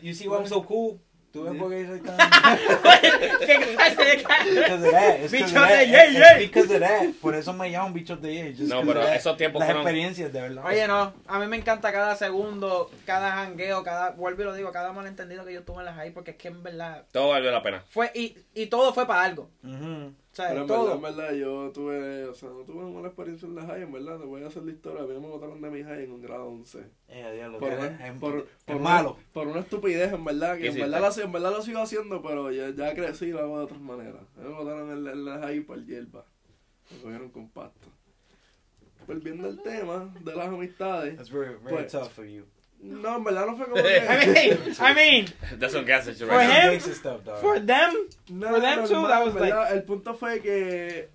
[0.02, 0.98] you see why I'm so cool,
[1.32, 2.16] tú ves por qué soy tan...
[3.46, 4.44] ¿Qué clase de cara?
[4.44, 6.46] Bichos de it's yay.
[6.48, 9.68] because of that, por eso me llaman bichos de just No, pero esos tiempos Las
[9.68, 10.64] fueron- experiencias, de verdad.
[10.66, 14.72] Oye, no, a mí me encanta cada segundo, cada jangueo, cada, vuelvo y lo digo,
[14.72, 17.52] cada malentendido que yo tuve en las high, porque es que en verdad Todo valió
[17.52, 17.84] la pena.
[17.88, 20.12] fue, y, y todo fue para algo, Ujú.
[20.32, 20.84] O sea, Pero en todo.
[20.84, 23.82] verdad, en verdad, yo tuve, o sea, no tuve una mala experiencia en la high,
[23.82, 25.02] en verdad, te voy a hacer la historia.
[25.02, 26.86] A mí me botaron de mi high en un grado 11.
[27.08, 29.16] Eh, diablo, Por, una- es- por, es por una- malo.
[29.34, 32.22] por una estupidez, en verdad, ¿Qué que en verdad, lo, en verdad lo sigo haciendo,
[32.22, 34.22] pero ya, ya crecí y lo hago de otras maneras.
[34.38, 36.24] A mí me botaron en, la- en la high por hierba.
[36.90, 37.88] Me cogieron con pasto.
[39.06, 41.16] Volviendo al tema de las amistades.
[41.16, 42.44] That's very, very Pues- tough for you.
[42.82, 45.26] No, en verdad no fue como I mean, I mean,
[45.58, 47.40] That's what gas For him, stuff, dog.
[47.40, 47.94] for them,
[48.28, 51.08] No, for them no, too, no, that was like, El punto fue que...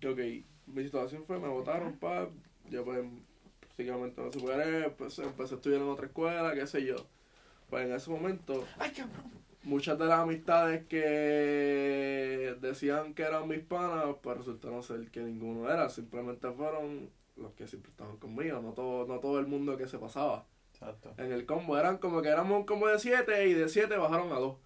[0.00, 0.18] que, Ok,
[0.66, 2.28] mi situación fue, me votaron, pa,
[2.68, 2.98] yo pues,
[3.68, 6.96] básicamente no superé, pues empecé a estudiar en otra escuela, qué sé yo.
[7.70, 9.30] Pues en ese momento, ay cabrón,
[9.62, 15.70] muchas de las amistades que decían que eran mis panas, pues resultaron ser que ninguno
[15.70, 19.86] era, simplemente fueron los que siempre estaban conmigo, no todo, no todo el mundo que
[19.86, 20.44] se pasaba.
[20.82, 21.14] Exacto.
[21.18, 24.32] En el combo eran como que éramos un combo de 7 y de 7 bajaron
[24.32, 24.56] a 2.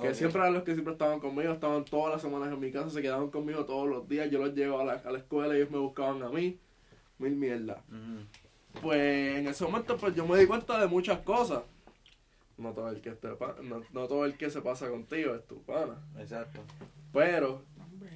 [0.00, 2.90] Que siempre eran los que siempre estaban conmigo, estaban todas las semanas en mi casa,
[2.90, 5.70] se quedaban conmigo todos los días, yo los llevo a la, a la escuela, ellos
[5.70, 6.58] me buscaban a mí,
[7.18, 7.82] mil mierda.
[8.80, 11.62] Pues en ese momento pues yo me di cuenta de muchas cosas.
[12.56, 15.46] No todo el que te pa- no, no todo el que se pasa contigo es
[15.46, 15.96] tu pana.
[16.18, 16.60] Exacto.
[17.12, 17.62] Pero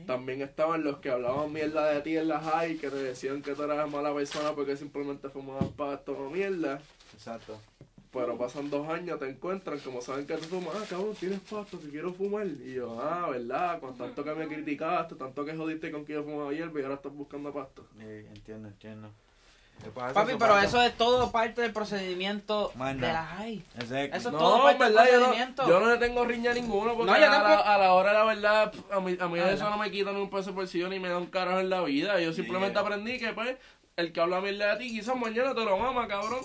[0.06, 3.54] también estaban los que hablaban mierda de ti en la high, que te decían que
[3.54, 6.80] tú eras mala persona porque simplemente fumabas pasto o mierda.
[7.12, 7.58] Exacto.
[8.12, 11.80] Pero pasan dos años, te encuentran, como saben que tú fumas, ah, cabrón, tienes pasto,
[11.80, 12.46] que quiero fumar.
[12.46, 13.80] Y yo, ah, ¿verdad?
[13.80, 16.94] Con tanto que me criticaste, tanto que jodiste con que yo fumaba hierba y ahora
[16.94, 17.84] estás buscando pasto.
[17.98, 19.10] Eh, entiendo, entiendo.
[19.94, 23.62] Papi, pero eso es todo parte del procedimiento de la high.
[23.74, 24.16] Exacto.
[24.16, 25.68] Eso es No, todo parte del verdad, yo no, procedimiento.
[25.68, 27.68] yo no le tengo riña a ninguno porque a, la, tampoco.
[27.68, 30.10] a la hora de la verdad, a mí, a mí Ah, eso no me quita
[30.12, 32.18] ni un peso por bolsillo ni me da un carajo en la vida.
[32.20, 32.80] Yo simplemente Yeah.
[32.82, 33.56] aprendí que, pues,
[33.96, 36.40] el que habla mierda de ti, quizás mañana te lo mama, cabrón.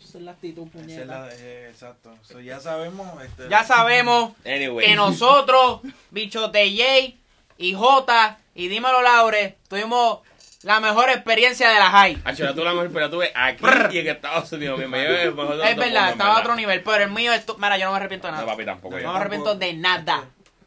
[0.00, 1.04] Esa es la actitud, Esa es puñeta.
[1.04, 2.14] la- eh, exacto.
[2.22, 3.22] So, ya sabemos.
[3.22, 4.86] Este, Ya sabemos Anyway.
[4.86, 5.80] que nosotros,
[6.12, 7.16] Bichote J
[7.58, 10.20] y J y Dímelo Laure, tuvimos
[10.62, 12.20] la mejor experiencia de la high.
[12.36, 14.78] Yo tuve la mejor pero tuve aquí y en Estados Unidos.
[14.78, 17.46] Mi mejor Es verdad, estaba a otro nivel, pero el mío es...
[17.46, 18.50] tu- Mira, yo no me arrepiento de No, nada.
[18.52, 18.96] papi, tampoco.
[18.96, 19.12] No yo.
[19.12, 20.24] me arrepiento de nada.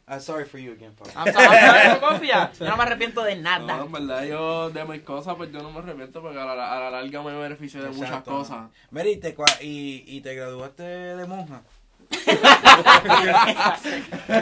[0.07, 1.11] I'm sorry for you again, papi.
[1.15, 2.27] I'm sorry, I'm sorry.
[2.59, 3.83] Yo no me arrepiento de No, nada.
[3.83, 6.79] en verdad, yo de mis cosas, pues yo no me arrepiento porque a la, a
[6.81, 8.69] la larga me beneficio de muchas cosas.
[8.89, 11.61] Mira, y te, cua- y, y te graduaste de monja.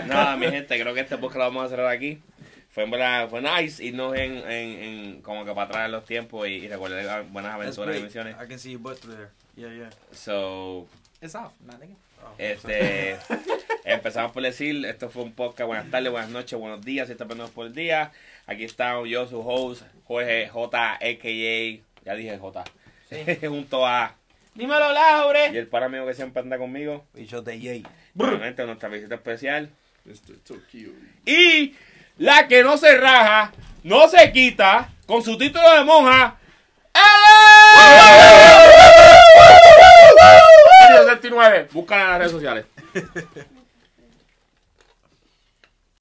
[0.08, 2.20] Nada, mi gente, creo que este podcast lo vamos a cerrar aquí.
[2.80, 6.06] Fue en verdad, fue nice irnos en, en, en como que para atrás en los
[6.06, 8.38] tiempos y, y recordar buenas aventuras y misiones.
[8.42, 9.30] I can see your butt through there.
[9.58, 9.90] Yeah, yeah.
[10.14, 10.88] So,
[11.22, 11.82] It's off, man.
[12.24, 13.18] Oh, este,
[13.84, 17.28] empezamos por decir, esto fue un podcast, buenas tardes, buenas noches, buenos días, si estás
[17.28, 18.14] viendo por el día.
[18.48, 22.64] Aquí estamos yo, su host, Jorge J, a.k.a., ya dije J,
[23.50, 24.16] junto a,
[24.56, 25.50] Dímelo, Laure.
[25.52, 27.86] y el para amigo que siempre anda conmigo, Bicho de Jay.
[28.14, 29.70] nuevamente nuestra visita especial.
[30.16, 30.94] So cute.
[31.26, 31.76] Y
[32.20, 33.52] la que no se raja,
[33.84, 36.36] no se quita, con su título de monja.
[36.94, 38.10] ¡Ele!
[41.00, 41.70] 69.
[41.72, 42.66] Búscala en las redes sociales.